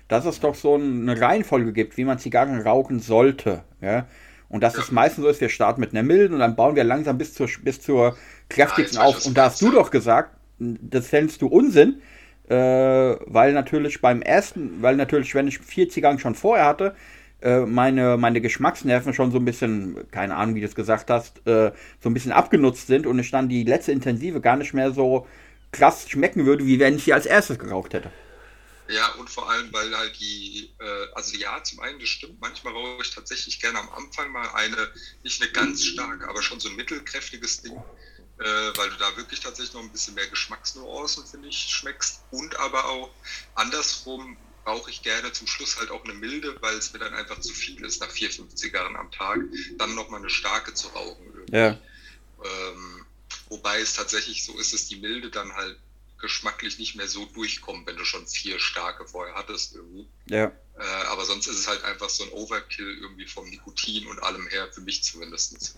dass 0.07 0.25
es 0.25 0.39
doch 0.39 0.55
so 0.55 0.75
eine 0.75 1.19
Reihenfolge 1.19 1.73
gibt, 1.73 1.97
wie 1.97 2.05
man 2.05 2.19
Zigarren 2.19 2.61
rauchen 2.61 2.99
sollte. 2.99 3.63
Ja? 3.81 4.05
Und 4.49 4.61
dass 4.61 4.75
ja. 4.75 4.81
es 4.81 4.91
meistens 4.91 5.23
so 5.23 5.29
ist, 5.29 5.41
wir 5.41 5.49
starten 5.49 5.81
mit 5.81 5.91
einer 5.91 6.03
milden 6.03 6.33
und 6.33 6.39
dann 6.39 6.55
bauen 6.55 6.75
wir 6.75 6.83
langsam 6.83 7.17
bis 7.17 7.33
zur, 7.33 7.49
bis 7.63 7.81
zur 7.81 8.17
kräftigsten 8.49 8.99
ja, 8.99 9.05
auf. 9.05 9.25
Und 9.25 9.37
da 9.37 9.45
hast 9.45 9.61
du 9.61 9.71
doch 9.71 9.91
gesagt, 9.91 10.31
das 10.59 11.07
fändest 11.07 11.41
du 11.41 11.47
Unsinn, 11.47 12.01
äh, 12.49 12.55
weil 12.55 13.53
natürlich 13.53 14.01
beim 14.01 14.21
ersten, 14.21 14.81
weil 14.81 14.95
natürlich, 14.95 15.35
wenn 15.35 15.47
ich 15.47 15.59
vier 15.59 15.89
Zigarren 15.89 16.19
schon 16.19 16.35
vorher 16.35 16.65
hatte, 16.65 16.95
äh, 17.41 17.59
meine, 17.59 18.17
meine 18.17 18.41
Geschmacksnerven 18.41 19.13
schon 19.13 19.31
so 19.31 19.37
ein 19.37 19.45
bisschen, 19.45 19.97
keine 20.11 20.35
Ahnung, 20.35 20.55
wie 20.55 20.61
du 20.61 20.65
es 20.65 20.75
gesagt 20.75 21.09
hast, 21.09 21.45
äh, 21.45 21.71
so 21.99 22.09
ein 22.09 22.13
bisschen 22.13 22.31
abgenutzt 22.31 22.87
sind 22.87 23.05
und 23.05 23.19
ich 23.19 23.29
dann 23.29 23.49
die 23.49 23.63
letzte 23.63 23.91
Intensive 23.91 24.41
gar 24.41 24.55
nicht 24.55 24.73
mehr 24.73 24.91
so 24.91 25.27
krass 25.71 26.09
schmecken 26.09 26.45
würde, 26.45 26.65
wie 26.65 26.79
wenn 26.79 26.95
ich 26.95 27.03
sie 27.03 27.13
als 27.13 27.25
erstes 27.25 27.59
geraucht 27.59 27.93
hätte. 27.93 28.09
Ja, 28.89 29.09
und 29.15 29.29
vor 29.29 29.49
allem, 29.49 29.71
weil 29.73 29.95
halt 29.95 30.17
die, 30.19 30.73
äh, 30.79 31.07
also 31.13 31.35
ja, 31.35 31.61
zum 31.63 31.81
einen, 31.81 31.99
das 31.99 32.09
stimmt, 32.09 32.39
manchmal 32.39 32.73
rauche 32.73 33.01
ich 33.01 33.13
tatsächlich 33.13 33.59
gerne 33.59 33.79
am 33.79 33.89
Anfang 33.89 34.31
mal 34.31 34.49
eine, 34.51 34.91
nicht 35.23 35.41
eine 35.41 35.51
ganz 35.51 35.83
starke, 35.83 36.27
aber 36.27 36.41
schon 36.41 36.59
so 36.59 36.69
ein 36.69 36.75
mittelkräftiges 36.75 37.61
Ding, 37.61 37.75
äh, 38.39 38.43
weil 38.43 38.89
du 38.89 38.95
da 38.97 39.17
wirklich 39.17 39.41
tatsächlich 39.41 39.73
noch 39.73 39.81
ein 39.81 39.91
bisschen 39.91 40.13
mehr 40.13 40.27
Geschmacksnuancen, 40.27 41.25
finde 41.27 41.49
ich, 41.49 41.57
schmeckst. 41.57 42.21
Und 42.31 42.55
aber 42.59 42.85
auch 42.85 43.09
andersrum 43.55 44.37
rauche 44.65 44.89
ich 44.89 45.01
gerne 45.01 45.31
zum 45.31 45.47
Schluss 45.47 45.77
halt 45.77 45.91
auch 45.91 46.03
eine 46.03 46.13
milde, 46.13 46.55
weil 46.61 46.75
es 46.77 46.93
mir 46.93 46.99
dann 46.99 47.13
einfach 47.13 47.39
zu 47.39 47.53
viel 47.53 47.83
ist, 47.83 48.01
nach 48.01 48.11
vier, 48.11 48.29
fünf 48.29 48.53
Zigarren 48.55 48.95
am 48.95 49.11
Tag, 49.11 49.39
dann 49.77 49.95
nochmal 49.95 50.19
eine 50.19 50.29
starke 50.29 50.73
zu 50.73 50.87
rauchen. 50.89 51.25
Irgendwie. 51.25 51.55
Ja. 51.55 51.79
Ähm, 52.43 53.05
wobei 53.49 53.79
es 53.79 53.93
tatsächlich 53.93 54.45
so 54.45 54.57
ist, 54.59 54.73
dass 54.73 54.87
die 54.87 54.97
milde 54.97 55.29
dann 55.29 55.53
halt 55.53 55.77
geschmacklich 56.19 56.79
nicht 56.79 56.95
mehr 56.95 57.07
so 57.07 57.25
durchkommen, 57.25 57.85
wenn 57.85 57.97
du 57.97 58.03
schon 58.03 58.25
vier 58.25 58.59
starke 58.59 59.05
vorher 59.05 59.35
hattest 59.35 59.75
irgendwie. 59.75 60.07
Ja. 60.29 60.45
Äh, 60.45 61.05
aber 61.11 61.25
sonst 61.25 61.47
ist 61.47 61.59
es 61.59 61.67
halt 61.67 61.83
einfach 61.83 62.09
so 62.09 62.23
ein 62.23 62.31
Overkill 62.31 62.97
irgendwie 63.01 63.27
vom 63.27 63.49
Nikotin 63.49 64.07
und 64.07 64.21
allem 64.23 64.47
her, 64.47 64.67
für 64.71 64.81
mich 64.81 65.03
zumindest. 65.03 65.77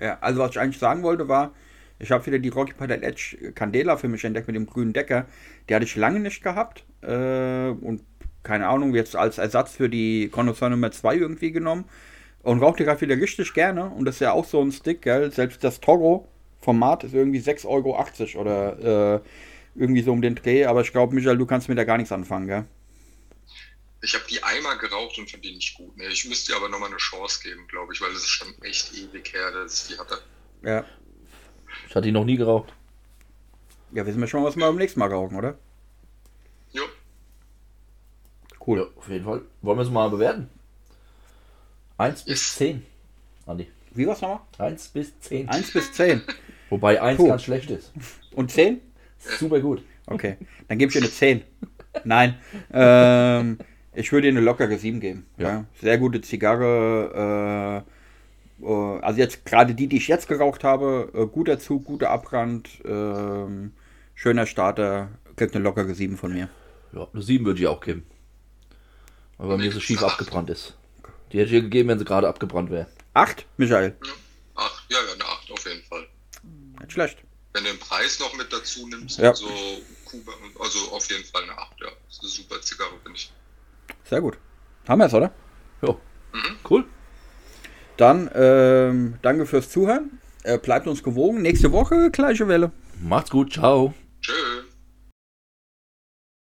Ja, 0.00 0.18
also 0.20 0.40
was 0.40 0.52
ich 0.52 0.58
eigentlich 0.58 0.78
sagen 0.78 1.02
wollte 1.02 1.28
war, 1.28 1.54
ich 1.98 2.10
habe 2.10 2.26
wieder 2.26 2.40
die 2.40 2.48
Rocky 2.48 2.72
Patel 2.72 3.04
Edge 3.04 3.52
Candela 3.54 3.96
für 3.96 4.08
mich 4.08 4.24
entdeckt 4.24 4.48
mit 4.48 4.56
dem 4.56 4.66
grünen 4.66 4.92
Decker. 4.92 5.26
Die 5.68 5.74
hatte 5.74 5.84
ich 5.84 5.94
lange 5.94 6.18
nicht 6.18 6.42
gehabt 6.42 6.84
äh, 7.02 7.68
und 7.68 8.02
keine 8.42 8.66
Ahnung, 8.66 8.94
jetzt 8.94 9.14
als 9.14 9.38
Ersatz 9.38 9.76
für 9.76 9.88
die 9.88 10.28
Connoisseur 10.28 10.68
Nummer 10.70 10.90
2 10.90 11.16
irgendwie 11.16 11.52
genommen 11.52 11.84
und 12.42 12.60
rauche 12.60 12.78
die 12.78 12.84
gerade 12.84 13.00
wieder 13.00 13.16
richtig 13.16 13.54
gerne 13.54 13.88
und 13.90 14.04
das 14.04 14.16
ist 14.16 14.20
ja 14.20 14.32
auch 14.32 14.44
so 14.44 14.60
ein 14.60 14.72
Stick, 14.72 15.02
gell? 15.02 15.30
selbst 15.30 15.62
das 15.62 15.80
Toro 15.80 16.28
Format 16.62 17.04
ist 17.04 17.12
irgendwie 17.12 17.40
6,80 17.40 17.66
Euro 17.66 18.40
oder 18.40 19.16
äh, 19.16 19.20
irgendwie 19.74 20.02
so 20.02 20.12
um 20.12 20.22
den 20.22 20.36
Dreh. 20.36 20.64
Aber 20.64 20.80
ich 20.80 20.92
glaube, 20.92 21.14
Michael, 21.14 21.36
du 21.36 21.44
kannst 21.44 21.68
mit 21.68 21.76
da 21.76 21.84
gar 21.84 21.98
nichts 21.98 22.12
anfangen, 22.12 22.46
gell? 22.46 22.64
Ich 24.00 24.14
habe 24.14 24.24
die 24.28 24.42
einmal 24.42 24.78
geraucht 24.78 25.18
und 25.18 25.30
fand 25.30 25.44
die 25.44 25.54
nicht 25.54 25.76
gut. 25.76 25.96
Nee, 25.96 26.08
ich 26.08 26.24
müsste 26.24 26.52
dir 26.52 26.56
aber 26.56 26.68
nochmal 26.68 26.88
eine 26.88 26.96
Chance 26.96 27.40
geben, 27.42 27.66
glaube 27.68 27.92
ich, 27.92 28.00
weil 28.00 28.10
es 28.12 28.18
ist 28.18 28.28
schon 28.28 28.48
echt 28.62 28.92
ewig 28.94 29.32
her, 29.32 29.50
dass 29.52 29.82
ich 29.82 29.94
die 29.94 30.00
hatte. 30.00 30.18
Ja. 30.62 30.84
Ich 31.88 31.94
hatte 31.94 32.06
die 32.06 32.12
noch 32.12 32.24
nie 32.24 32.36
geraucht. 32.36 32.72
Ja, 33.92 34.06
wissen 34.06 34.20
wir 34.20 34.26
schon, 34.26 34.44
was 34.44 34.56
wir 34.56 34.66
beim 34.66 34.76
nächsten 34.76 35.00
Mal 35.00 35.12
rauchen, 35.12 35.36
oder? 35.36 35.58
Jo. 36.72 36.84
Cool. 38.66 38.78
Ja, 38.78 38.86
auf 38.98 39.08
jeden 39.08 39.24
Fall. 39.24 39.42
Wollen 39.60 39.78
wir 39.78 39.82
es 39.82 39.90
mal 39.90 40.08
bewerten? 40.08 40.48
1 41.98 42.24
bis 42.24 42.56
10, 42.56 42.84
Andi. 43.46 43.68
Wie 43.94 44.06
war's 44.06 44.20
nochmal? 44.20 44.40
1 44.58 44.88
bis 44.88 45.18
10. 45.20 45.48
1 45.48 45.72
bis 45.72 45.92
10. 45.92 46.22
Wobei 46.70 47.00
1 47.00 47.18
Puh. 47.18 47.28
ganz 47.28 47.42
schlecht 47.42 47.70
ist. 47.70 47.92
Und 48.34 48.50
10? 48.50 48.80
Super 49.18 49.60
gut. 49.60 49.82
Okay, 50.06 50.36
dann 50.68 50.78
gebe 50.78 50.88
ich 50.88 50.94
dir 50.94 51.02
eine 51.02 51.10
10. 51.10 51.42
Nein. 52.04 52.36
Ähm, 52.72 53.58
ich 53.94 54.10
würde 54.10 54.28
dir 54.28 54.36
eine 54.36 54.44
lockere 54.44 54.76
7 54.76 55.00
geben. 55.00 55.26
Ja. 55.36 55.48
ja. 55.48 55.64
Sehr 55.80 55.98
gute 55.98 56.20
Zigarre. 56.20 57.84
Äh, 58.60 58.66
äh, 58.66 58.98
also 59.00 59.18
jetzt 59.18 59.44
gerade 59.44 59.74
die, 59.74 59.86
die 59.86 59.98
ich 59.98 60.08
jetzt 60.08 60.28
geraucht 60.28 60.64
habe, 60.64 61.10
äh, 61.14 61.26
guter 61.26 61.58
Zug, 61.58 61.84
guter 61.84 62.10
Abrand, 62.10 62.68
ähm, 62.84 63.72
schöner 64.14 64.46
Starter, 64.46 65.08
kriegt 65.36 65.54
eine 65.54 65.64
lockere 65.64 65.94
7 65.94 66.16
von 66.16 66.32
mir. 66.32 66.48
Ja, 66.92 67.06
eine 67.12 67.22
7 67.22 67.44
würde 67.44 67.60
ich 67.60 67.66
auch 67.66 67.80
geben. 67.80 68.04
Weil 69.38 69.48
bei 69.48 69.56
mir 69.56 69.72
so 69.72 69.80
schief 69.80 70.02
abgebrannt 70.02 70.50
ist. 70.50 70.76
Die 71.32 71.38
hätte 71.38 71.48
ich 71.48 71.54
ihr 71.54 71.62
gegeben, 71.62 71.88
wenn 71.88 71.98
sie 71.98 72.04
gerade 72.04 72.28
abgebrannt 72.28 72.70
wäre. 72.70 72.86
Acht, 73.14 73.46
Michael? 73.56 73.96
Ja, 74.04 74.12
acht, 74.54 74.84
ja, 74.90 74.98
ja, 74.98 75.12
eine 75.12 75.24
acht 75.24 75.50
auf 75.50 75.64
jeden 75.66 75.82
Fall. 75.84 76.06
Nicht 76.80 76.92
schlecht. 76.92 77.18
Wenn 77.52 77.64
du 77.64 77.70
den 77.70 77.78
Preis 77.78 78.18
noch 78.18 78.34
mit 78.36 78.52
dazu 78.52 78.86
nimmst, 78.88 79.18
ja. 79.18 79.30
also, 79.30 79.46
Kuba, 80.06 80.32
also 80.58 80.78
auf 80.92 81.10
jeden 81.10 81.24
Fall 81.24 81.42
eine 81.42 81.56
acht, 81.58 81.78
ja. 81.80 81.88
Das 82.06 82.16
ist 82.16 82.22
eine 82.22 82.30
super 82.30 82.60
Zigarre, 82.62 82.92
finde 83.02 83.18
ich. 83.18 83.32
Sehr 84.08 84.20
gut. 84.20 84.38
Haben 84.88 84.98
wir 85.00 85.06
es, 85.06 85.14
oder? 85.14 85.32
Ja. 85.82 85.92
Mhm. 86.32 86.56
Cool. 86.68 86.84
Dann 87.98 88.30
ähm, 88.34 89.18
danke 89.20 89.46
fürs 89.46 89.70
Zuhören. 89.70 90.18
Äh, 90.44 90.58
bleibt 90.58 90.86
uns 90.86 91.02
gewogen. 91.02 91.42
Nächste 91.42 91.72
Woche 91.72 92.10
gleiche 92.10 92.48
Welle. 92.48 92.72
Macht's 93.00 93.30
gut. 93.30 93.52
Ciao. 93.52 93.94